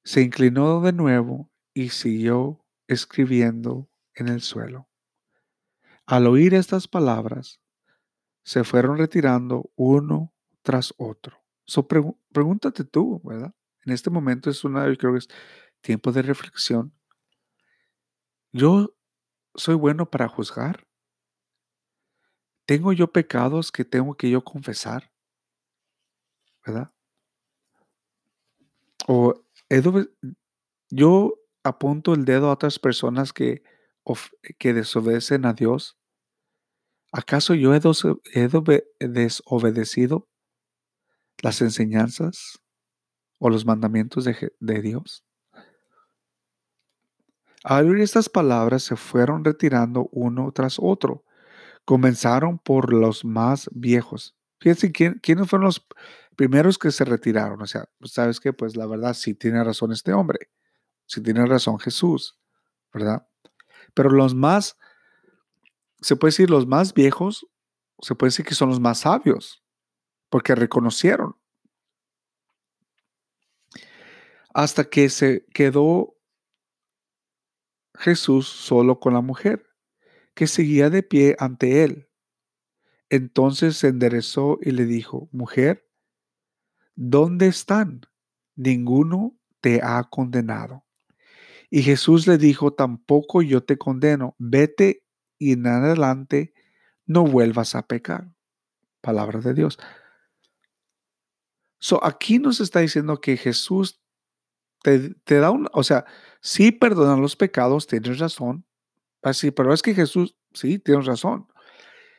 [0.04, 4.88] Se inclinó de nuevo y siguió escribiendo en el suelo.
[6.06, 7.60] Al oír estas palabras,
[8.42, 10.32] se fueron retirando uno
[10.62, 11.44] tras otro.
[11.66, 13.54] So, pregúntate tú, ¿verdad?
[13.84, 15.28] En este momento es una, yo creo que es
[15.82, 16.94] tiempo de reflexión.
[18.50, 18.96] ¿Yo
[19.54, 20.85] soy bueno para juzgar?
[22.66, 25.12] ¿Tengo yo pecados que tengo que yo confesar?
[26.66, 26.92] ¿Verdad?
[29.06, 29.34] O
[30.90, 33.62] yo apunto el dedo a otras personas que,
[34.58, 35.96] que desobedecen a Dios.
[37.12, 37.80] ¿Acaso yo he,
[38.98, 40.28] desobedecido
[41.42, 42.62] las enseñanzas
[43.38, 45.24] o los mandamientos de, de Dios?
[47.62, 51.25] Al oír estas palabras se fueron retirando uno tras otro.
[51.86, 54.36] Comenzaron por los más viejos.
[54.60, 55.86] Fíjense quiénes fueron los
[56.36, 57.62] primeros que se retiraron.
[57.62, 60.50] O sea, pues, sabes que, pues la verdad sí tiene razón este hombre,
[61.06, 62.38] sí tiene razón Jesús,
[62.92, 63.26] ¿verdad?
[63.94, 64.76] Pero los más,
[66.00, 67.46] se puede decir, los más viejos,
[68.00, 69.64] se puede decir que son los más sabios,
[70.28, 71.36] porque reconocieron.
[74.52, 76.16] Hasta que se quedó
[77.94, 79.66] Jesús solo con la mujer,
[80.36, 82.10] que seguía de pie ante él.
[83.08, 85.88] Entonces se enderezó y le dijo, mujer,
[86.94, 88.02] ¿dónde están?
[88.54, 90.84] Ninguno te ha condenado.
[91.70, 95.04] Y Jesús le dijo, tampoco yo te condeno, vete
[95.38, 96.52] y en adelante
[97.06, 98.30] no vuelvas a pecar.
[99.00, 99.78] Palabra de Dios.
[101.78, 104.02] So, aquí nos está diciendo que Jesús
[104.82, 106.04] te, da un, o sea,
[106.42, 108.65] sí perdona los pecados, tienes razón,
[109.26, 111.46] así, pero es que Jesús, sí, tienes razón.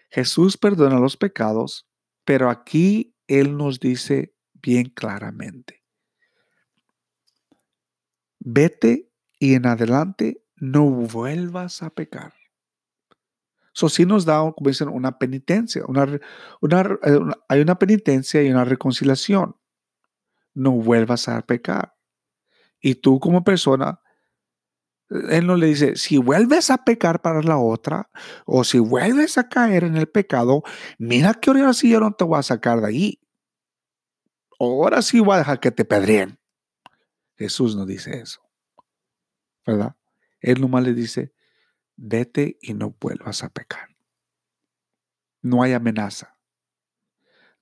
[0.10, 1.88] Jesús perdona los pecados,
[2.24, 5.84] pero aquí Él nos dice, bien claramente.
[8.40, 12.34] Vete y en adelante no vuelvas a pecar.
[13.76, 15.82] Eso sí nos da, como dicen, una penitencia.
[15.82, 16.20] Eh,
[16.62, 17.00] una,
[17.48, 19.56] hay una penitencia y una reconciliación.
[20.56, 21.94] No vuelvas a pecar.
[22.80, 24.02] Y tú como persona,
[25.10, 28.10] él no le dice, si vuelves a pecar para la otra,
[28.46, 30.64] o si vuelves a caer en el pecado,
[30.98, 33.20] mira que ahora sí yo no te voy a sacar de ahí
[34.60, 36.40] ahora sí voy a dejar que te pedreen.
[37.36, 38.42] Jesús no dice eso,
[39.66, 39.96] ¿verdad?
[40.40, 41.34] Él nomás le dice,
[41.96, 43.96] vete y no vuelvas a pecar.
[45.42, 46.36] No hay amenaza.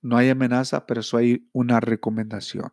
[0.00, 2.72] No hay amenaza, pero eso hay una recomendación.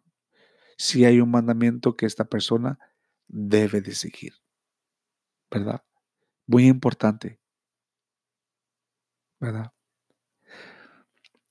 [0.78, 2.80] Si hay un mandamiento que esta persona
[3.28, 4.34] debe de seguir,
[5.54, 5.84] ¿verdad?
[6.48, 7.40] Muy importante,
[9.40, 9.72] ¿verdad?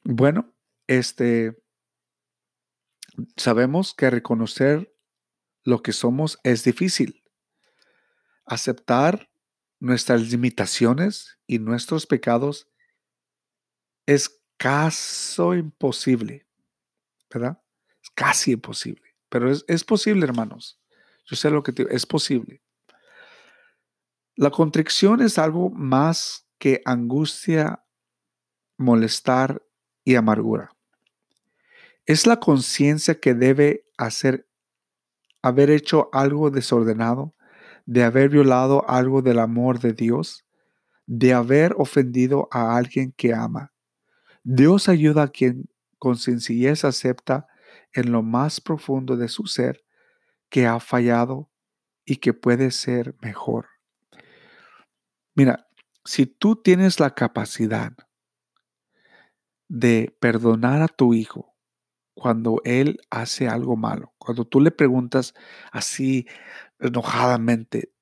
[0.04, 0.52] Bueno,
[0.86, 1.62] este,
[3.36, 4.94] Sabemos que reconocer
[5.64, 7.22] lo que somos es difícil.
[8.46, 9.30] Aceptar
[9.80, 12.68] nuestras limitaciones y nuestros pecados
[14.06, 16.46] es casi imposible,
[17.32, 17.62] ¿verdad?
[18.02, 20.80] Es casi imposible, pero es, posible, hermanos.
[21.26, 22.61] Yo sé lo que te, es posible.
[24.36, 27.84] La contrición es algo más que angustia
[28.78, 29.62] molestar
[30.04, 30.74] y amargura.
[32.06, 34.48] Es la conciencia que debe hacer
[35.42, 37.34] haber hecho algo desordenado,
[37.84, 40.46] de haber violado algo del amor de Dios,
[41.06, 43.72] de haber ofendido a alguien que ama.
[44.44, 45.68] Dios ayuda a quien
[45.98, 47.46] con sencillez acepta
[47.92, 49.84] en lo más profundo de su ser
[50.48, 51.50] que ha fallado
[52.04, 53.71] y que puede ser mejor.
[55.34, 55.66] Mira,
[56.04, 57.92] si tú tienes la capacidad
[59.68, 61.54] de perdonar a tu hijo
[62.14, 65.34] cuando él hace algo malo, cuando tú le preguntas
[65.70, 66.26] así
[66.78, 67.92] enojadamente,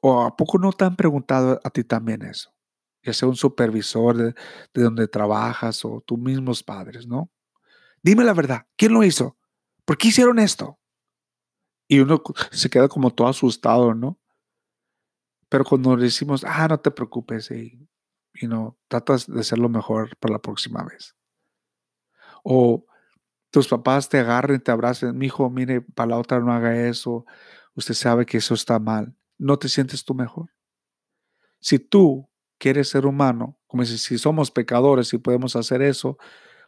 [0.00, 2.54] o a poco no te han preguntado a ti también eso,
[3.02, 4.34] ya sea un supervisor de,
[4.74, 7.30] de donde trabajas o tus mismos padres, ¿no?
[8.02, 9.36] Dime la verdad, ¿quién lo hizo?
[9.84, 10.78] ¿Por qué hicieron esto?
[11.88, 14.18] Y uno se queda como todo asustado, ¿no?
[15.56, 17.88] Pero cuando le decimos, ah, no te preocupes, y,
[18.42, 21.16] no, tratas de hacerlo mejor para la próxima vez.
[22.44, 22.84] O
[23.50, 27.24] tus papás te agarren, te abracen, mi hijo, mire, para la otra no haga eso,
[27.74, 29.16] usted sabe que eso está mal.
[29.38, 30.50] ¿No te sientes tú mejor?
[31.58, 32.28] Si tú
[32.58, 36.18] quieres ser humano, como si, si somos pecadores y podemos hacer eso,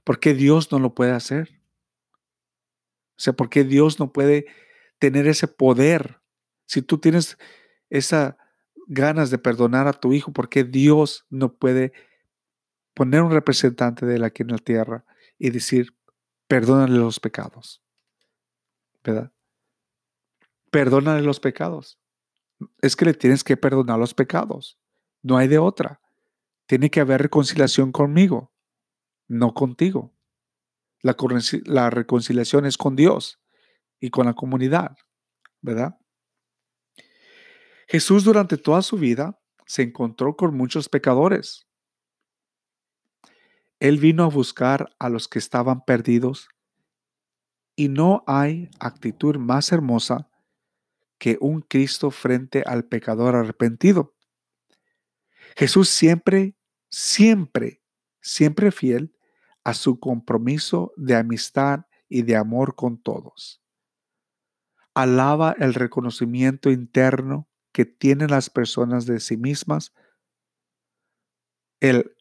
[0.03, 1.61] ¿por qué Dios no lo puede hacer?
[3.19, 4.47] O sea, ¿por qué Dios no puede
[4.99, 6.23] tener ese poder.
[6.65, 7.37] Si tú tienes
[7.91, 8.38] esas
[8.89, 11.93] ganas de perdonar a tu hijo, ¿por qué Dios no puede
[12.95, 15.05] poner un representante de él aquí en la tierra
[15.39, 15.95] y decir,
[16.49, 17.83] perdónale los pecados?
[19.05, 19.33] ¿Verdad?
[20.71, 22.01] Perdónale los pecados.
[22.81, 24.79] Es que le tienes que perdonar los pecados.
[25.23, 26.01] No hay de otra.
[26.67, 28.53] Tiene que haber reconciliación conmigo,
[29.29, 30.15] no contigo.
[31.03, 31.17] La,
[31.65, 33.39] la reconciliación es con Dios
[34.01, 34.97] y con la comunidad,
[35.61, 35.99] ¿verdad?
[37.89, 41.67] Jesús durante toda su vida se encontró con muchos pecadores.
[43.81, 46.49] Él vino a buscar a los que estaban perdidos
[47.75, 50.29] y no hay actitud más hermosa
[51.17, 54.15] que un Cristo frente al pecador arrepentido.
[55.57, 56.57] Jesús siempre,
[56.91, 57.81] siempre,
[58.21, 59.17] siempre fiel
[59.65, 63.63] a su compromiso de amistad y de amor con todos
[64.99, 67.48] alaba el reconocimiento interno
[67.79, 69.93] que tienen las personas de sí mismas,
[71.79, 72.17] el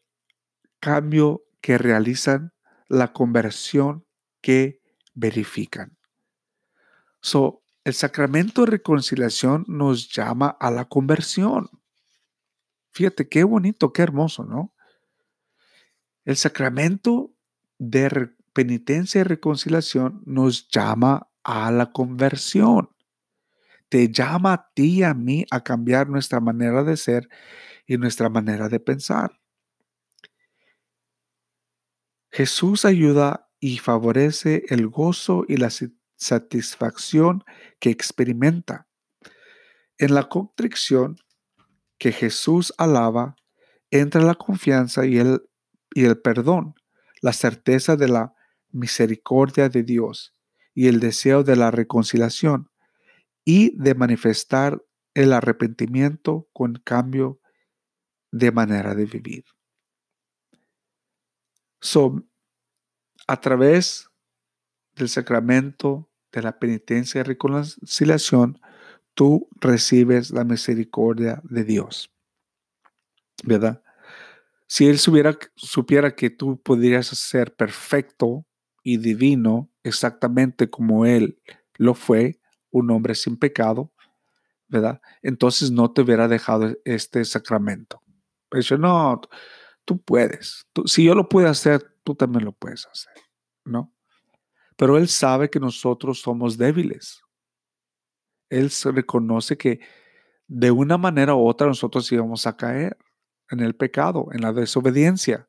[0.78, 2.52] cambio que realizan,
[2.86, 4.06] la conversión
[4.40, 4.80] que
[5.14, 5.98] verifican.
[7.20, 11.68] So, el sacramento de reconciliación nos llama a la conversión.
[12.92, 14.72] Fíjate qué bonito, qué hermoso, ¿no?
[16.24, 17.34] El sacramento
[17.78, 22.90] de penitencia y reconciliación nos llama a la conversión.
[23.88, 27.28] Te llama a ti y a mí a cambiar nuestra manera de ser
[27.86, 29.40] y nuestra manera de pensar.
[32.30, 35.70] Jesús ayuda y favorece el gozo y la
[36.16, 37.44] satisfacción
[37.80, 38.86] que experimenta.
[39.96, 41.16] En la contrición
[41.98, 43.36] que Jesús alaba,
[43.90, 45.42] entra la confianza y el,
[45.94, 46.74] y el perdón,
[47.22, 48.34] la certeza de la
[48.70, 50.36] misericordia de Dios
[50.74, 52.70] y el deseo de la reconciliación
[53.48, 54.84] y de manifestar
[55.14, 57.40] el arrepentimiento con cambio
[58.30, 59.44] de manera de vivir.
[61.80, 62.22] So,
[63.26, 64.10] a través
[64.96, 68.60] del sacramento de la penitencia y reconciliación,
[69.14, 72.12] tú recibes la misericordia de Dios.
[73.44, 73.82] ¿Verdad?
[74.66, 78.44] Si Él supiera que tú podrías ser perfecto
[78.82, 81.40] y divino, exactamente como Él
[81.78, 82.38] lo fue,
[82.70, 83.92] un hombre sin pecado,
[84.68, 85.00] ¿verdad?
[85.22, 88.02] Entonces no te hubiera dejado este sacramento.
[88.48, 89.20] Pero no,
[89.84, 90.66] tú puedes.
[90.86, 93.12] si yo lo puedo hacer, tú también lo puedes hacer,
[93.64, 93.92] ¿no?
[94.76, 97.22] Pero Él sabe que nosotros somos débiles.
[98.48, 99.80] Él se reconoce que
[100.46, 102.96] de una manera u otra nosotros íbamos a caer
[103.50, 105.48] en el pecado, en la desobediencia.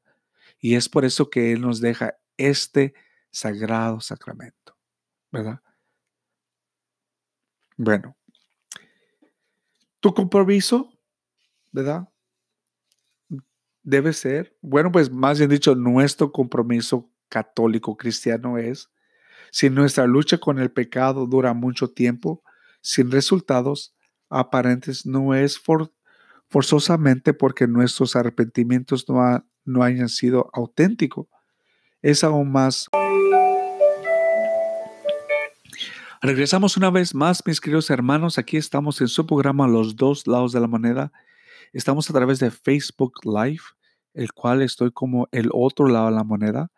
[0.60, 2.94] Y es por eso que Él nos deja este
[3.32, 4.78] sagrado sacramento,
[5.32, 5.62] ¿verdad?
[7.82, 8.18] Bueno,
[10.02, 10.92] tu compromiso,
[11.72, 12.10] ¿verdad?
[13.84, 18.90] Debe ser, bueno, pues más bien dicho, nuestro compromiso católico cristiano es,
[19.50, 22.44] si nuestra lucha con el pecado dura mucho tiempo,
[22.82, 23.96] sin resultados
[24.30, 25.58] aparentes, no es
[26.50, 31.28] forzosamente porque nuestros arrepentimientos no, no hayan sido auténticos,
[32.02, 32.90] es aún más
[36.22, 38.38] Regresamos una vez más, mis queridos hermanos.
[38.38, 41.14] Aquí estamos en su programa Los dos lados de la moneda.
[41.72, 43.62] Estamos a través de Facebook Live
[44.14, 46.72] el cual estoy como el otro lado de la moneda.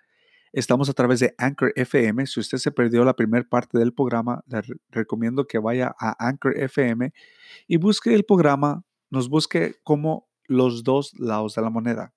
[0.53, 2.27] Estamos a través de Anchor FM.
[2.27, 6.55] Si usted se perdió la primera parte del programa, le recomiendo que vaya a Anchor
[6.57, 7.11] FM
[7.67, 12.13] y busque el programa, nos busque como los dos lados de la moneda.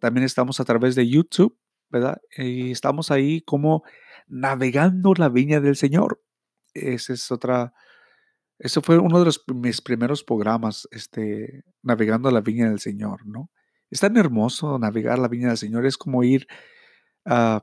[0.00, 1.56] También estamos a través de YouTube,
[1.90, 2.20] ¿verdad?
[2.36, 3.84] Y estamos ahí como
[4.26, 6.20] navegando la viña del Señor.
[6.76, 7.72] Esa es otra,
[8.58, 13.50] eso fue uno de mis primeros programas, este, navegando la viña del Señor, ¿no?
[13.90, 16.46] Es tan hermoso navegar la viña del Señor, es como ir
[17.26, 17.60] uh,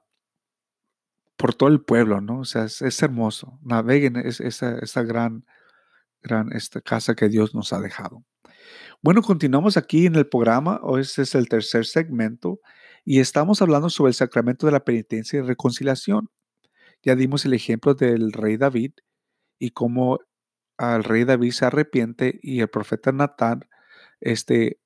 [1.36, 2.40] por todo el pueblo, ¿no?
[2.40, 3.60] O sea, es, hermoso.
[3.64, 5.46] Naveguen esa, gran,
[6.22, 8.24] gran esta casa que Dios nos ha dejado.
[9.02, 10.80] Bueno, continuamos aquí en el programa.
[10.84, 12.62] Hoy este es el tercer segmento
[13.04, 16.30] y estamos hablando sobre el sacramento de la penitencia y reconciliación.
[17.04, 18.94] Ya dimos el ejemplo del rey David
[19.60, 20.20] y cómo
[20.78, 23.68] al rey David se arrepiente y el profeta Natán,
[24.22, 24.80] este,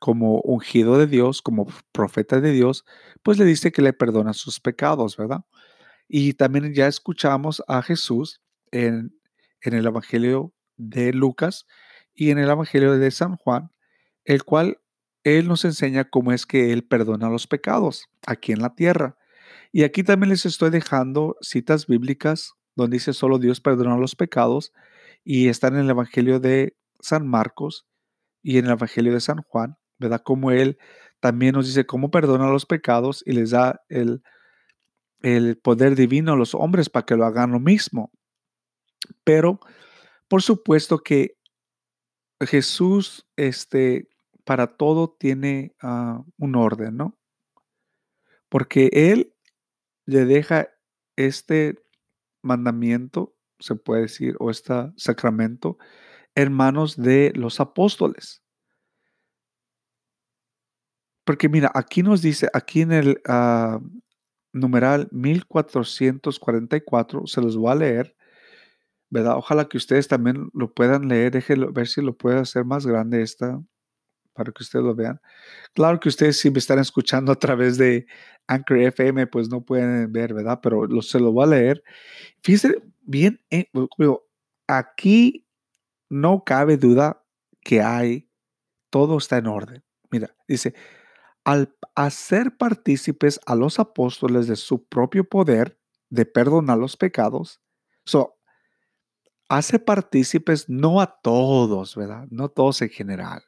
[0.00, 2.84] como ungido de Dios, como profeta de Dios,
[3.22, 5.44] pues le dice que le perdona sus pecados, ¿verdad?
[6.08, 9.18] Y también ya escuchamos a Jesús en,
[9.60, 11.66] en el Evangelio de Lucas
[12.14, 13.70] y en el Evangelio de San Juan,
[14.24, 14.78] el cual
[15.24, 19.16] él nos enseña cómo es que Él perdona los pecados aquí en la tierra.
[19.74, 24.72] Y aquí también les estoy dejando citas bíblicas donde dice solo Dios perdona los pecados
[25.24, 27.84] y están en el Evangelio de San Marcos
[28.40, 30.22] y en el Evangelio de San Juan, ¿verdad?
[30.24, 30.78] Como Él
[31.18, 34.22] también nos dice cómo perdona los pecados y les da el,
[35.22, 38.12] el poder divino a los hombres para que lo hagan lo mismo.
[39.24, 39.58] Pero,
[40.28, 41.36] por supuesto que
[42.40, 44.08] Jesús, este,
[44.44, 47.18] para todo tiene ah, un orden, ¿no?
[48.48, 49.33] Porque Él
[50.06, 50.68] le deja
[51.16, 51.76] este
[52.42, 55.78] mandamiento, se puede decir, o este sacramento,
[56.34, 58.42] en manos de los apóstoles.
[61.24, 63.80] Porque mira, aquí nos dice, aquí en el uh,
[64.52, 68.14] numeral 1444, se los voy a leer,
[69.10, 69.36] ¿verdad?
[69.36, 73.22] Ojalá que ustedes también lo puedan leer, déjenlo ver si lo puede hacer más grande
[73.22, 73.60] esta,
[74.34, 75.20] para que ustedes lo vean.
[75.74, 78.06] Claro que ustedes si me están escuchando a través de
[78.46, 80.60] Anchor FM, pues no pueden ver, ¿verdad?
[80.62, 81.82] Pero lo, se lo voy a leer.
[82.42, 83.70] Fíjense bien, eh,
[84.66, 85.46] aquí
[86.08, 87.24] no cabe duda
[87.60, 88.30] que hay,
[88.90, 89.84] todo está en orden.
[90.10, 90.74] Mira, dice,
[91.44, 95.78] al hacer partícipes a los apóstoles de su propio poder
[96.10, 97.60] de perdonar los pecados,
[98.04, 98.36] so,
[99.48, 102.26] hace partícipes no a todos, ¿verdad?
[102.30, 103.42] No todos en general.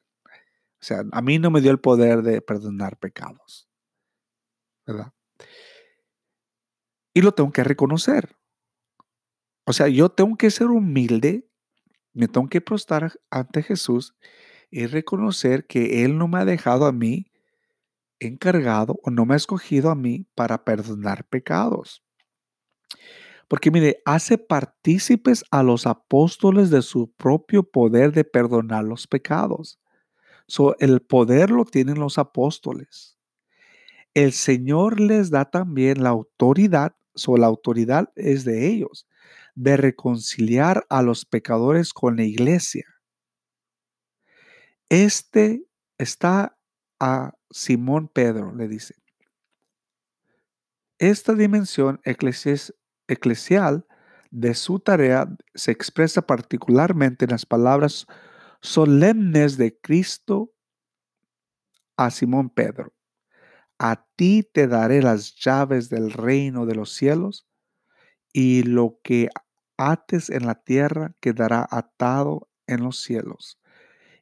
[0.80, 3.68] O sea, a mí no me dio el poder de perdonar pecados,
[4.86, 5.12] ¿verdad?
[7.14, 8.36] Y lo tengo que reconocer.
[9.66, 11.48] O sea, yo tengo que ser humilde,
[12.12, 14.14] me tengo que prostrar ante Jesús
[14.70, 17.26] y reconocer que Él no me ha dejado a mí
[18.20, 22.02] encargado o no me ha escogido a mí para perdonar pecados.
[23.48, 29.78] Porque mire, hace partícipes a los apóstoles de su propio poder de perdonar los pecados.
[30.48, 33.15] So, el poder lo tienen los apóstoles.
[34.16, 39.06] El Señor les da también la autoridad, so la autoridad es de ellos,
[39.54, 42.86] de reconciliar a los pecadores con la iglesia.
[44.88, 45.66] Este
[45.98, 46.56] está
[46.98, 48.94] a Simón Pedro, le dice.
[50.96, 53.86] Esta dimensión eclesial
[54.30, 58.06] de su tarea se expresa particularmente en las palabras
[58.62, 60.54] solemnes de Cristo
[61.98, 62.95] a Simón Pedro.
[63.78, 67.46] A ti te daré las llaves del reino de los cielos
[68.32, 69.28] y lo que
[69.76, 73.60] ates en la tierra quedará atado en los cielos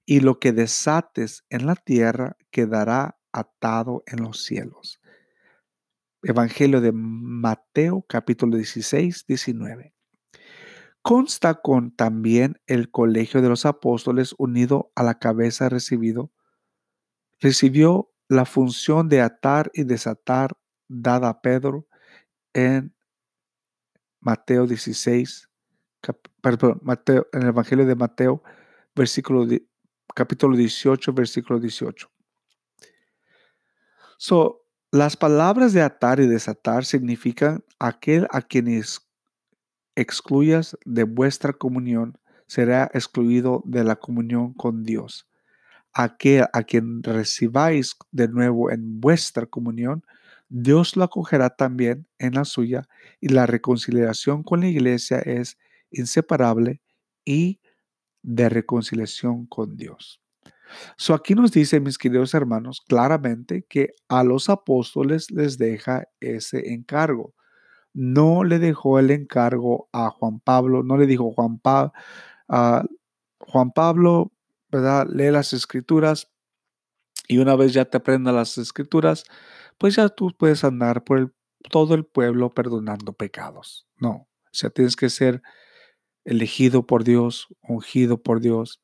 [0.06, 5.00] y lo que desates en la tierra quedará atado en los cielos.
[6.22, 9.94] Evangelio de Mateo capítulo 16, 19.
[11.02, 16.32] Consta con también el colegio de los apóstoles unido a la cabeza recibido.
[17.40, 20.56] Recibió la función de atar y desatar
[20.88, 21.86] dada a Pedro
[22.52, 22.94] en
[24.20, 25.50] Mateo 16,
[26.40, 26.80] perdón,
[27.32, 28.42] en el Evangelio de Mateo,
[28.94, 29.46] versículo,
[30.14, 32.10] capítulo 18, versículo 18.
[34.16, 39.00] So, las palabras de atar y desatar significan aquel a quienes
[39.96, 45.28] excluyas de vuestra comunión, será excluido de la comunión con Dios.
[45.94, 50.04] Aquel a quien recibáis de nuevo en vuestra comunión,
[50.48, 52.88] Dios lo acogerá también en la suya
[53.20, 55.58] y la reconciliación con la iglesia es
[55.90, 56.80] inseparable
[57.24, 57.60] y
[58.22, 60.20] de reconciliación con Dios.
[60.96, 66.72] So aquí nos dice, mis queridos hermanos, claramente que a los apóstoles les deja ese
[66.72, 67.34] encargo.
[67.92, 71.92] No le dejó el encargo a Juan Pablo, no le dijo Juan, Pablo,
[73.38, 74.32] Juan Pablo,
[74.74, 76.30] Lee las escrituras
[77.28, 79.24] y una vez ya te aprendas las escrituras,
[79.78, 81.34] pues ya tú puedes andar por
[81.70, 83.86] todo el pueblo perdonando pecados.
[83.98, 85.42] No, o sea, tienes que ser
[86.24, 88.82] elegido por Dios, ungido por Dios,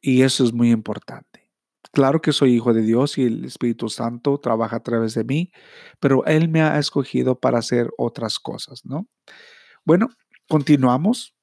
[0.00, 1.50] y eso es muy importante.
[1.92, 5.50] Claro que soy hijo de Dios y el Espíritu Santo trabaja a través de mí,
[6.00, 9.08] pero Él me ha escogido para hacer otras cosas, ¿no?
[9.84, 10.08] Bueno,
[10.48, 11.34] continuamos,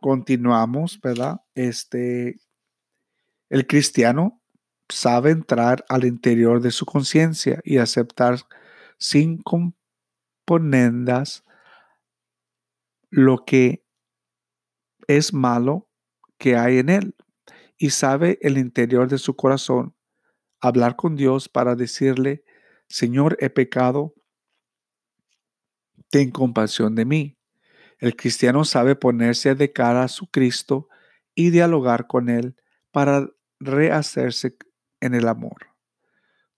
[0.00, 1.40] continuamos, ¿verdad?
[1.54, 2.40] Este,
[3.48, 4.40] el cristiano
[4.88, 8.40] sabe entrar al interior de su conciencia y aceptar
[8.98, 11.44] sin componendas
[13.10, 13.84] lo que
[15.06, 15.88] es malo
[16.38, 17.16] que hay en él
[17.76, 19.94] y sabe el interior de su corazón
[20.60, 22.44] hablar con Dios para decirle,
[22.88, 24.14] Señor, he pecado,
[26.10, 27.39] ten compasión de mí.
[28.00, 30.88] El cristiano sabe ponerse de cara a su Cristo
[31.34, 32.56] y dialogar con Él
[32.90, 33.28] para
[33.60, 34.56] rehacerse
[35.00, 35.68] en el amor.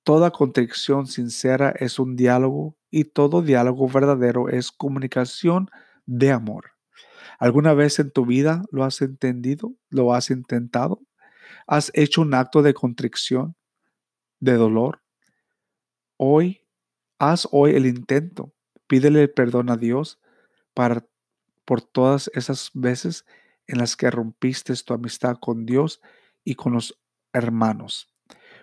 [0.04, 5.68] Toda contrición sincera es un diálogo y todo diálogo verdadero es comunicación
[6.06, 6.72] de amor.
[7.38, 9.74] ¿Alguna vez en tu vida lo has entendido?
[9.90, 11.00] ¿Lo has intentado?
[11.66, 13.56] ¿Has hecho un acto de contrición,
[14.38, 15.02] de dolor?
[16.16, 16.62] Hoy,
[17.18, 18.52] haz hoy el intento.
[18.86, 20.20] Pídele perdón a Dios
[20.74, 21.04] para,
[21.64, 23.24] por todas esas veces
[23.66, 26.00] en las que rompiste tu amistad con Dios
[26.44, 27.00] y con los
[27.32, 28.12] hermanos.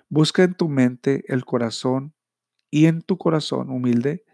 [0.09, 2.13] Busca en tu mente el corazón
[2.69, 4.25] y en tu corazón humilde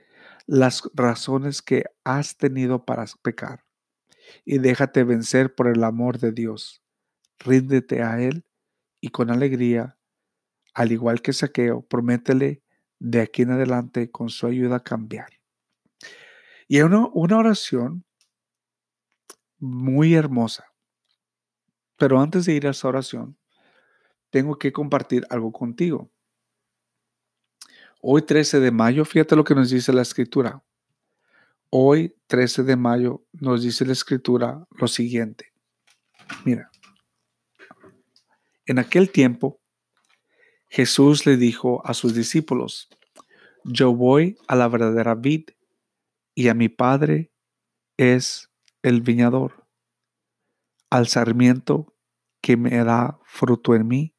[0.47, 3.65] las razones que has tenido para pecar
[4.43, 6.81] y déjate vencer por el amor de Dios.
[7.39, 8.45] Ríndete a Él
[9.01, 9.97] y con alegría,
[10.73, 12.61] al igual que Saqueo, prométele
[12.99, 15.29] de aquí en adelante con su ayuda cambiar.
[16.67, 18.05] Y una, una oración
[19.59, 20.65] muy hermosa.
[21.97, 23.37] Pero antes de ir a esa oración,
[24.29, 26.11] tengo que compartir algo contigo.
[28.01, 30.63] Hoy 13 de mayo, fíjate lo que nos dice la escritura.
[31.69, 35.53] Hoy 13 de mayo nos dice la escritura lo siguiente.
[36.43, 36.69] Mira,
[38.65, 39.59] en aquel tiempo,
[40.67, 42.89] Jesús le dijo a sus discípulos,
[43.63, 45.49] yo voy a la verdadera vid
[46.33, 47.31] y a mi Padre
[47.97, 48.51] es
[48.85, 49.67] el viñador.
[50.91, 51.95] Al sarmiento
[52.39, 54.15] que me da fruto en mí,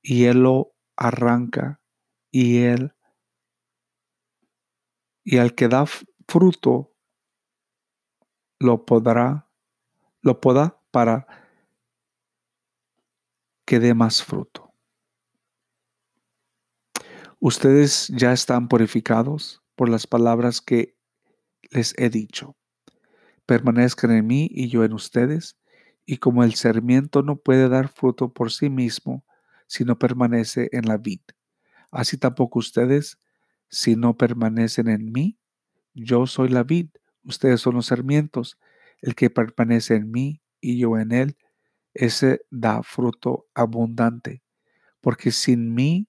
[0.00, 1.82] y él lo arranca,
[2.30, 2.94] y él,
[5.22, 5.84] y al que da
[6.26, 6.94] fruto,
[8.58, 9.50] lo podrá,
[10.22, 11.26] lo poda para
[13.66, 14.72] que dé más fruto.
[17.40, 20.96] Ustedes ya están purificados por las palabras que
[21.70, 22.56] les he dicho.
[23.52, 25.58] Permanezcan en mí y yo en ustedes,
[26.06, 29.26] y como el sarmiento no puede dar fruto por sí mismo
[29.66, 31.20] si no permanece en la vid,
[31.90, 33.18] así tampoco ustedes
[33.68, 35.38] si no permanecen en mí.
[35.92, 36.88] Yo soy la vid,
[37.24, 38.58] ustedes son los sarmientos.
[39.02, 41.36] El que permanece en mí y yo en él,
[41.92, 44.42] ese da fruto abundante,
[45.02, 46.08] porque sin mí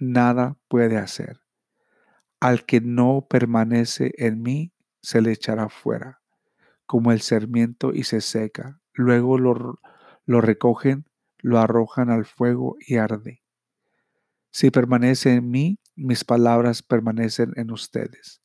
[0.00, 1.42] nada puede hacer.
[2.40, 6.19] Al que no permanece en mí, se le echará fuera,
[6.90, 8.80] como el sarmiento y se seca.
[8.94, 9.78] Luego lo,
[10.26, 11.06] lo recogen,
[11.38, 13.44] lo arrojan al fuego y arde.
[14.50, 18.42] Si permanece en mí, mis palabras permanecen en ustedes.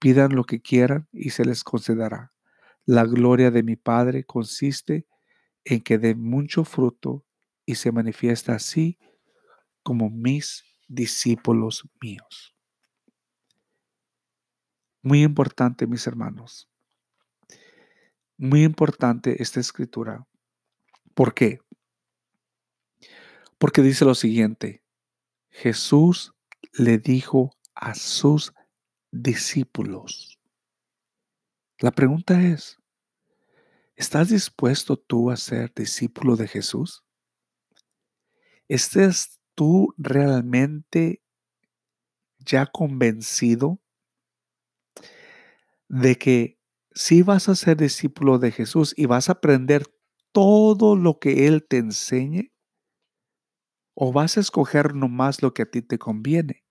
[0.00, 2.32] Pidan lo que quieran y se les concederá.
[2.86, 5.06] La gloria de mi Padre consiste
[5.64, 7.24] en que dé mucho fruto
[7.66, 8.98] y se manifiesta así
[9.84, 12.52] como mis discípulos míos.
[15.02, 16.68] Muy importante, mis hermanos.
[18.38, 20.26] Muy importante esta escritura.
[21.14, 21.60] ¿Por qué?
[23.58, 24.82] Porque dice lo siguiente.
[25.50, 26.34] Jesús
[26.72, 28.52] le dijo a sus
[29.10, 30.38] discípulos.
[31.78, 32.78] La pregunta es,
[33.96, 37.02] ¿Estás dispuesto tú a ser discípulo de Jesús?
[38.68, 41.22] ¿Estás tú realmente
[42.38, 43.80] ya convencido
[45.88, 46.55] de que
[46.96, 49.84] si vas a ser discípulo de Jesús y vas a aprender
[50.32, 52.52] todo lo que Él te enseñe?
[53.94, 56.64] ¿O vas a escoger nomás lo que a ti te conviene?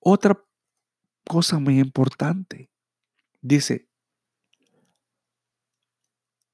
[0.00, 0.44] Otra
[1.26, 2.70] cosa muy importante.
[3.40, 3.88] Dice,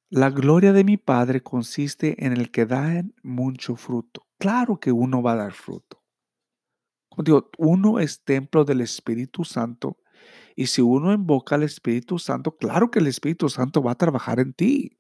[0.09, 4.29] La gloria de mi Padre consiste en el que da mucho fruto.
[4.39, 6.05] Claro que uno va a dar fruto.
[7.09, 9.99] Como digo, uno es templo del Espíritu Santo
[10.57, 14.41] y si uno invoca al Espíritu Santo, claro que el Espíritu Santo va a trabajar
[14.41, 14.99] en ti.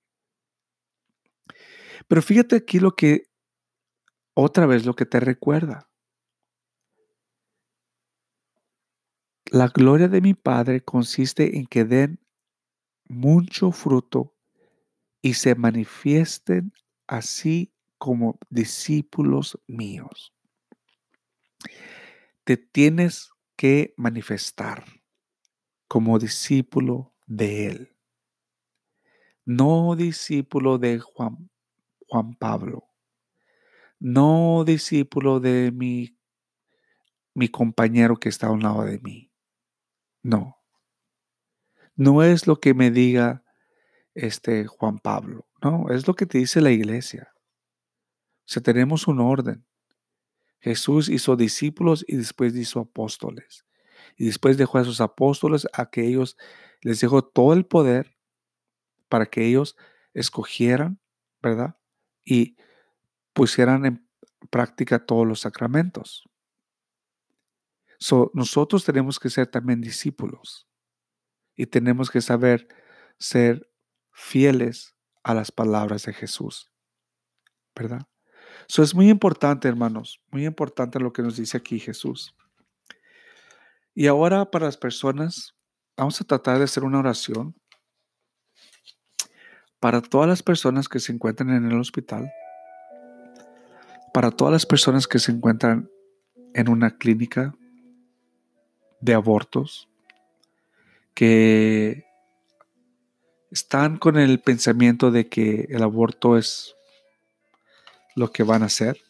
[2.06, 3.30] Pero fíjate aquí lo que,
[4.34, 5.90] otra vez lo que te recuerda.
[9.46, 12.20] La gloria de mi Padre consiste en que den
[13.08, 14.34] mucho fruto
[15.22, 16.72] y se manifiesten
[17.06, 20.34] así como discípulos míos.
[22.44, 24.84] Te tienes que manifestar
[25.88, 27.96] como discípulo de Él,
[29.44, 31.50] no discípulo de Juan,
[32.08, 32.88] Juan Pablo,
[33.98, 36.18] no discípulo de mi,
[37.34, 39.30] mi compañero que está a un lado de mí.
[40.22, 40.56] No.
[41.94, 43.44] No es lo que me diga
[44.14, 47.32] este Juan Pablo, no, es lo que te dice la iglesia.
[48.46, 49.66] O sea, tenemos un orden.
[50.60, 53.66] Jesús hizo discípulos y después hizo apóstoles.
[54.16, 56.36] Y después dejó a sus apóstoles a que ellos
[56.80, 58.16] les dejó todo el poder
[59.08, 59.76] para que ellos
[60.14, 61.00] escogieran,
[61.42, 61.78] ¿verdad?
[62.24, 62.56] Y
[63.32, 64.08] pusieran en
[64.50, 66.24] práctica todos los sacramentos.
[67.98, 70.68] So, nosotros tenemos que ser también discípulos
[71.54, 72.68] y tenemos que saber
[73.18, 73.70] ser
[74.12, 76.70] fieles a las palabras de Jesús,
[77.74, 78.06] ¿verdad?
[78.68, 82.34] Eso es muy importante, hermanos, muy importante lo que nos dice aquí Jesús.
[83.98, 85.54] Y ahora para las personas,
[85.96, 87.56] vamos a tratar de hacer una oración.
[89.80, 92.30] Para todas las personas que se encuentran en el hospital,
[94.12, 95.88] para todas las personas que se encuentran
[96.52, 97.56] en una clínica
[99.00, 99.88] de abortos,
[101.14, 102.04] que
[103.50, 106.76] están con el pensamiento de que el aborto es
[108.14, 109.00] lo que van a hacer,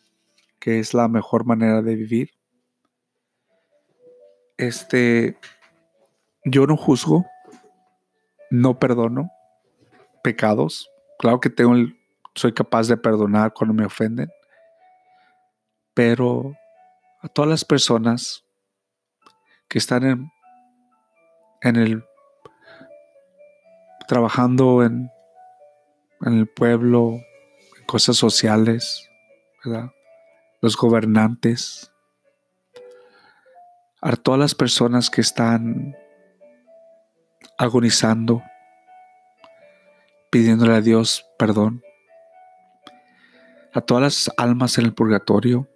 [0.60, 2.35] que es la mejor manera de vivir.
[4.58, 5.38] Este,
[6.44, 7.26] yo no juzgo,
[8.50, 9.30] no perdono
[10.22, 10.90] pecados.
[11.18, 11.74] Claro que tengo
[12.34, 14.28] soy capaz de perdonar cuando me ofenden,
[15.94, 16.54] pero
[17.22, 18.44] a todas las personas
[19.68, 20.32] que están en,
[21.62, 22.04] en el
[24.06, 25.10] trabajando en,
[26.22, 27.12] en el pueblo,
[27.78, 29.10] en cosas sociales.
[30.60, 31.92] Los gobernantes,
[34.00, 35.96] a todas las personas que están
[37.58, 38.42] agonizando,
[40.30, 41.82] pidiéndole a Dios perdón,
[43.72, 45.68] a todas las almas en el purgatorio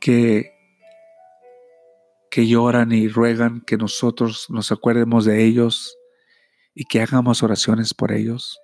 [0.00, 0.52] que,
[2.30, 5.96] que lloran y ruegan que nosotros nos acuerdemos de ellos
[6.74, 8.60] y que hagamos oraciones por ellos.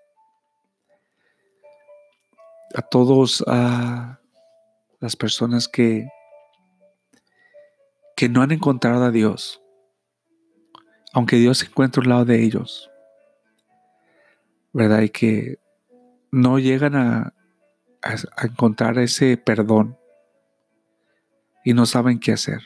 [2.74, 4.20] A todos, a
[5.00, 6.06] las personas que,
[8.16, 9.62] que no han encontrado a Dios,
[11.12, 12.90] aunque Dios se encuentra al lado de ellos,
[14.72, 15.02] ¿verdad?
[15.02, 15.58] Y que
[16.30, 17.34] no llegan a,
[18.02, 19.96] a encontrar ese perdón
[21.64, 22.62] y no saben qué hacer.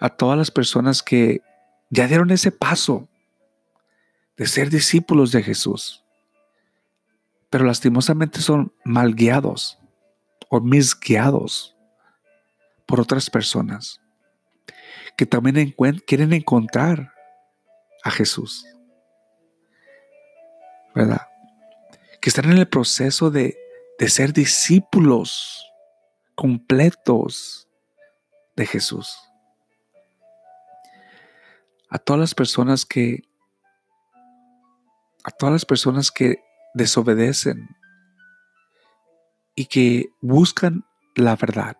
[0.00, 1.42] A todas las personas que
[1.90, 3.08] ya dieron ese paso
[4.36, 6.02] de ser discípulos de Jesús,
[7.50, 9.78] pero lastimosamente son mal guiados
[10.48, 11.76] o misguiados
[12.92, 14.02] por otras personas
[15.16, 15.74] que también
[16.06, 17.14] quieren encontrar
[18.04, 18.66] a Jesús.
[20.94, 21.26] ¿Verdad?
[22.20, 23.56] Que están en el proceso de,
[23.98, 25.66] de ser discípulos
[26.34, 27.66] completos
[28.56, 29.16] de Jesús.
[31.88, 33.22] A todas las personas que
[35.24, 36.44] a todas las personas que
[36.74, 37.74] desobedecen
[39.54, 41.78] y que buscan la verdad,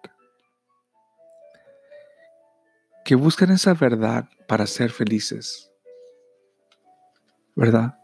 [3.04, 5.70] que buscan esa verdad para ser felices,
[7.54, 7.98] ¿verdad?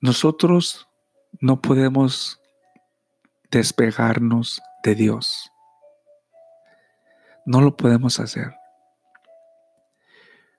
[0.00, 0.88] Nosotros
[1.40, 2.40] no podemos
[3.50, 5.50] despegarnos de Dios.
[7.44, 8.54] No lo podemos hacer.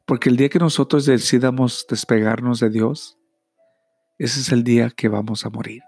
[0.06, 3.18] Porque el día que nosotros decidamos despegarnos de Dios,
[4.18, 5.82] ese es el día que vamos a morir.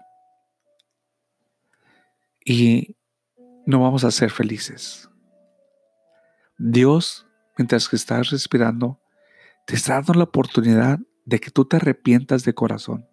[2.44, 2.96] Y
[3.66, 5.08] no vamos a ser felices.
[6.58, 7.26] Dios,
[7.58, 9.00] mientras que estás respirando,
[9.66, 13.08] te está dando la oportunidad de que tú te arrepientas de corazón.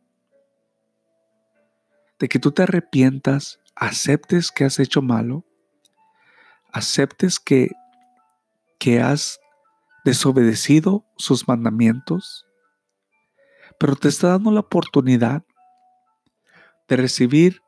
[2.20, 5.46] De que tú te arrepientas, aceptes que has hecho malo,
[6.72, 7.72] aceptes que,
[8.80, 9.40] que has
[10.06, 12.46] desobedecido sus mandamientos,
[13.80, 15.44] pero te está dando la oportunidad
[16.88, 17.62] de recibir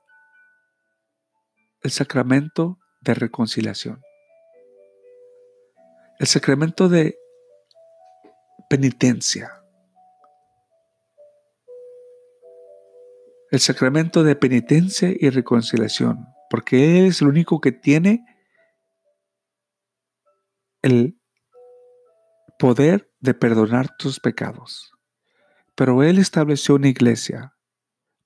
[1.82, 4.02] el sacramento de reconciliación.
[6.24, 7.20] El sacramento de
[8.70, 9.62] penitencia.
[13.52, 16.26] El sacramento de penitencia y reconciliación.
[16.50, 18.26] Porque Él es el único que tiene
[20.82, 21.20] el
[22.58, 24.94] poder de perdonar tus pecados.
[25.76, 27.54] Pero Él estableció una iglesia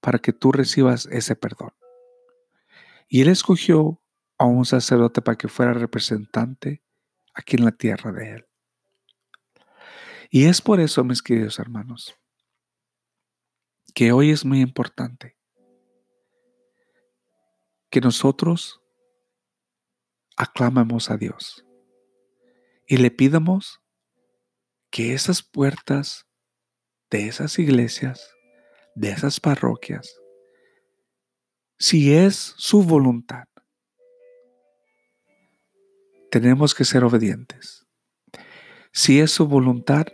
[0.02, 1.72] para que tú recibas ese perdón.
[3.10, 4.03] Y Él escogió
[4.38, 6.84] a un sacerdote para que fuera representante
[7.38, 8.45] aquí en la tierra de Él.
[10.30, 12.15] Y es por eso, mis queridos hermanos,
[13.93, 15.38] que hoy es muy importante
[17.89, 18.81] que nosotros
[20.35, 21.64] aclamemos a Dios
[22.85, 23.81] y le pidamos
[24.89, 26.26] que esas puertas
[27.09, 28.30] de esas iglesias,
[28.95, 30.19] de esas parroquias,
[31.77, 33.45] si es su voluntad,
[36.32, 37.86] tenemos que ser obedientes.
[38.91, 40.08] Si es su voluntad,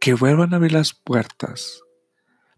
[0.00, 1.80] que vuelvan a abrir las puertas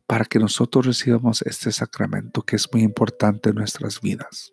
[0.06, 4.52] para que nosotros recibamos este sacramento que es muy importante en nuestras vidas.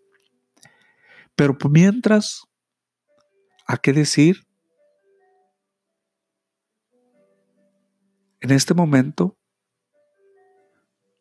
[1.35, 2.43] Pero mientras,
[3.67, 4.45] ¿a qué decir?
[8.41, 9.37] En este momento,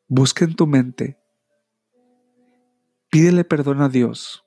[0.09, 1.19] busca en tu mente,
[3.11, 4.45] pídele perdón a Dios.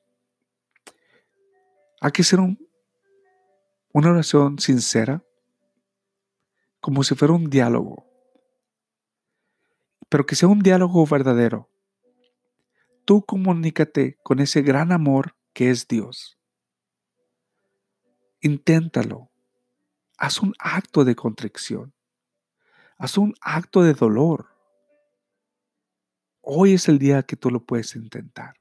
[2.06, 5.24] Hay que ser una oración sincera,
[6.80, 8.06] como si fuera un diálogo,
[10.08, 11.68] pero que sea un diálogo verdadero.
[13.06, 16.38] Tú comunícate con ese gran amor que es Dios.
[18.40, 19.32] Inténtalo.
[20.20, 21.96] Haz un acto de contrición.
[23.00, 24.50] Haz un acto de dolor.
[26.42, 28.54] Hoy es el día que tú lo puedes intentar.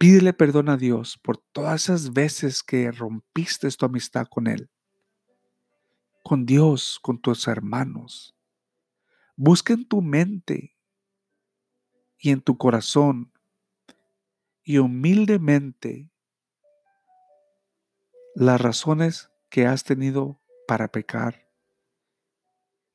[0.00, 4.70] Pídele perdón a Dios por todas esas veces que rompiste tu amistad con Él,
[6.24, 8.34] con Dios, con tus hermanos.
[9.36, 10.74] Busca en tu mente
[12.16, 13.30] y en tu corazón
[14.62, 16.10] y humildemente
[18.34, 21.46] las razones que has tenido para pecar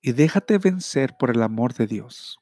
[0.02, 2.40] y déjate vencer por el amor de Dios.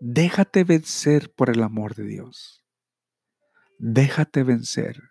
[0.00, 2.65] Déjate vencer por el amor de Dios.
[3.78, 5.02] Déjate vencer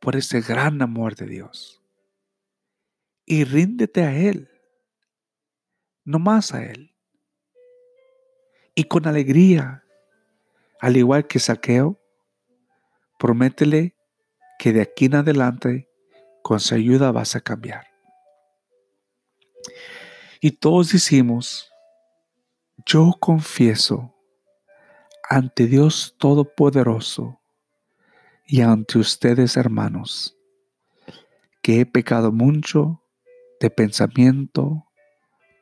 [0.00, 1.82] por ese gran amor de Dios.
[3.24, 4.50] Y ríndete a Él,
[6.04, 6.94] no más a Él.
[8.74, 9.84] Y con alegría,
[10.80, 12.00] al igual que Saqueo,
[13.18, 13.96] prométele
[14.58, 15.88] que de aquí en adelante,
[16.42, 17.86] con su ayuda vas a cambiar.
[20.40, 21.70] Y todos decimos,
[22.86, 24.16] yo confieso
[25.28, 27.41] ante Dios Todopoderoso
[28.52, 30.36] y ante ustedes hermanos,
[31.62, 33.02] que he pecado mucho
[33.60, 34.84] de pensamiento,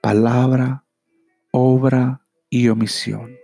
[0.01, 0.85] palabra,
[1.53, 3.37] obra y omisión.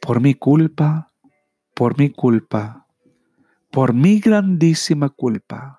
[0.00, 1.12] Por mi culpa,
[1.74, 2.86] por mi culpa,
[3.72, 5.78] por mi grandísima culpa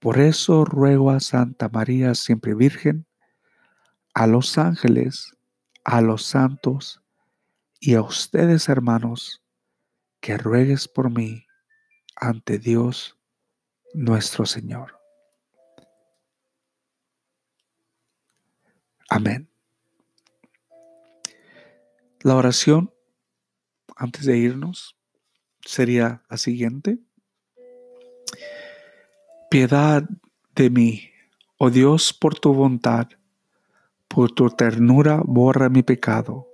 [0.00, 3.06] por eso ruego a Santa María siempre Virgen,
[4.14, 5.36] a los ángeles,
[5.84, 7.00] a los santos
[7.78, 9.41] y a ustedes hermanos,
[10.22, 11.46] que ruegues por mí
[12.14, 13.18] ante Dios
[13.92, 14.98] nuestro Señor.
[19.10, 19.50] Amén.
[22.20, 22.94] La oración,
[23.96, 24.96] antes de irnos,
[25.60, 27.00] sería la siguiente.
[29.50, 30.08] Piedad
[30.54, 31.10] de mí,
[31.58, 33.08] oh Dios, por tu bondad,
[34.06, 36.46] por tu ternura borra mi pecado.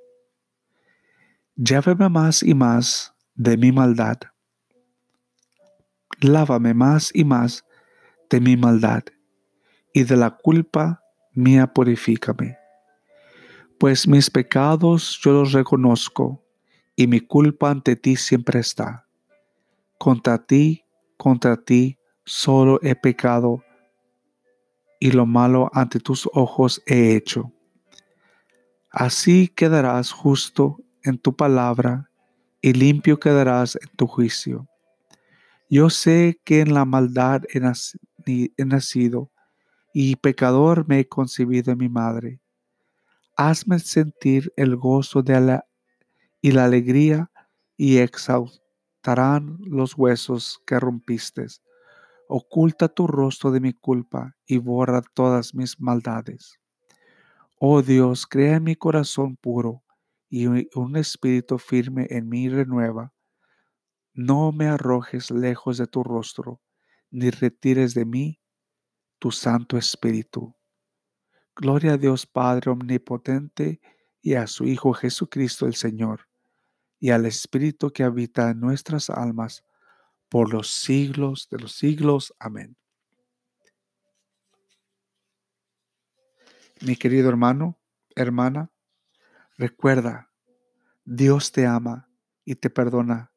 [1.55, 4.19] Llévame más y más de mi maldad.
[6.21, 7.65] Lávame más y más
[8.29, 9.05] de mi maldad,
[9.95, 11.01] y de la culpa
[11.33, 12.59] mía purifícame.
[13.79, 16.45] Pues mis pecados yo los reconozco,
[16.97, 19.07] y mi culpa ante ti siempre está.
[19.99, 20.85] Contra ti,
[21.17, 23.63] contra ti, solo he pecado
[25.01, 27.53] y lo malo ante tus ojos he hecho.
[28.91, 32.08] Así quedarás justo en tu palabra
[32.61, 34.69] y limpio quedarás en tu juicio.
[35.71, 37.61] Yo sé que en la maldad he,
[38.65, 39.31] nacido
[39.93, 42.41] y pecador me he concebido en mi madre.
[43.37, 45.67] Hazme sentir el gozo de la,
[46.41, 47.31] y la alegría
[47.77, 51.47] y exaltarán los huesos que rompiste
[52.31, 56.59] Oculta tu rostro de mi culpa y borra todas mis maldades.
[57.59, 59.83] Oh Dios, crea en mi corazón puro
[60.29, 63.15] y un espíritu firme en mí renueva.
[64.13, 66.61] No me arrojes lejos de tu rostro,
[67.11, 68.41] ni retires de mí
[69.19, 70.55] tu Santo Espíritu.
[71.57, 73.81] Gloria a Dios Padre Omnipotente
[74.21, 76.29] y a su Hijo Jesucristo el Señor,
[77.01, 79.65] y al Espíritu que habita en nuestras almas
[80.29, 82.35] por los siglos de los siglos.
[82.39, 82.77] Amén.
[86.81, 87.79] Mi querido hermano,
[88.15, 88.71] hermana,
[89.59, 90.33] recuerda,
[91.05, 92.09] Dios te ama
[92.45, 93.33] y te perdona.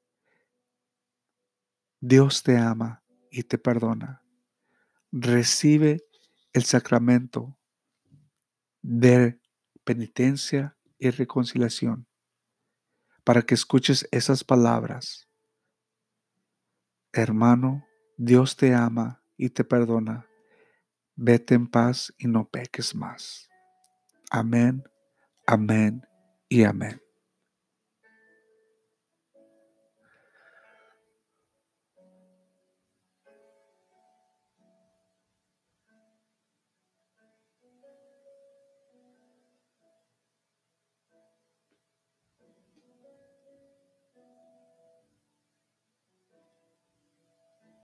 [2.00, 4.24] Dios te ama y te perdona.
[5.12, 6.06] Recibe
[6.54, 7.58] el sacramento
[8.82, 9.42] de
[9.84, 12.08] penitencia y reconciliación
[13.26, 15.28] para que escuches esas palabras
[17.14, 17.86] Hermano,
[18.16, 20.26] Dios te ama y te perdona.
[21.16, 23.50] Vete en paz y no peques más.
[24.30, 24.82] Amén,
[25.46, 26.11] amén
[26.52, 27.01] y amén.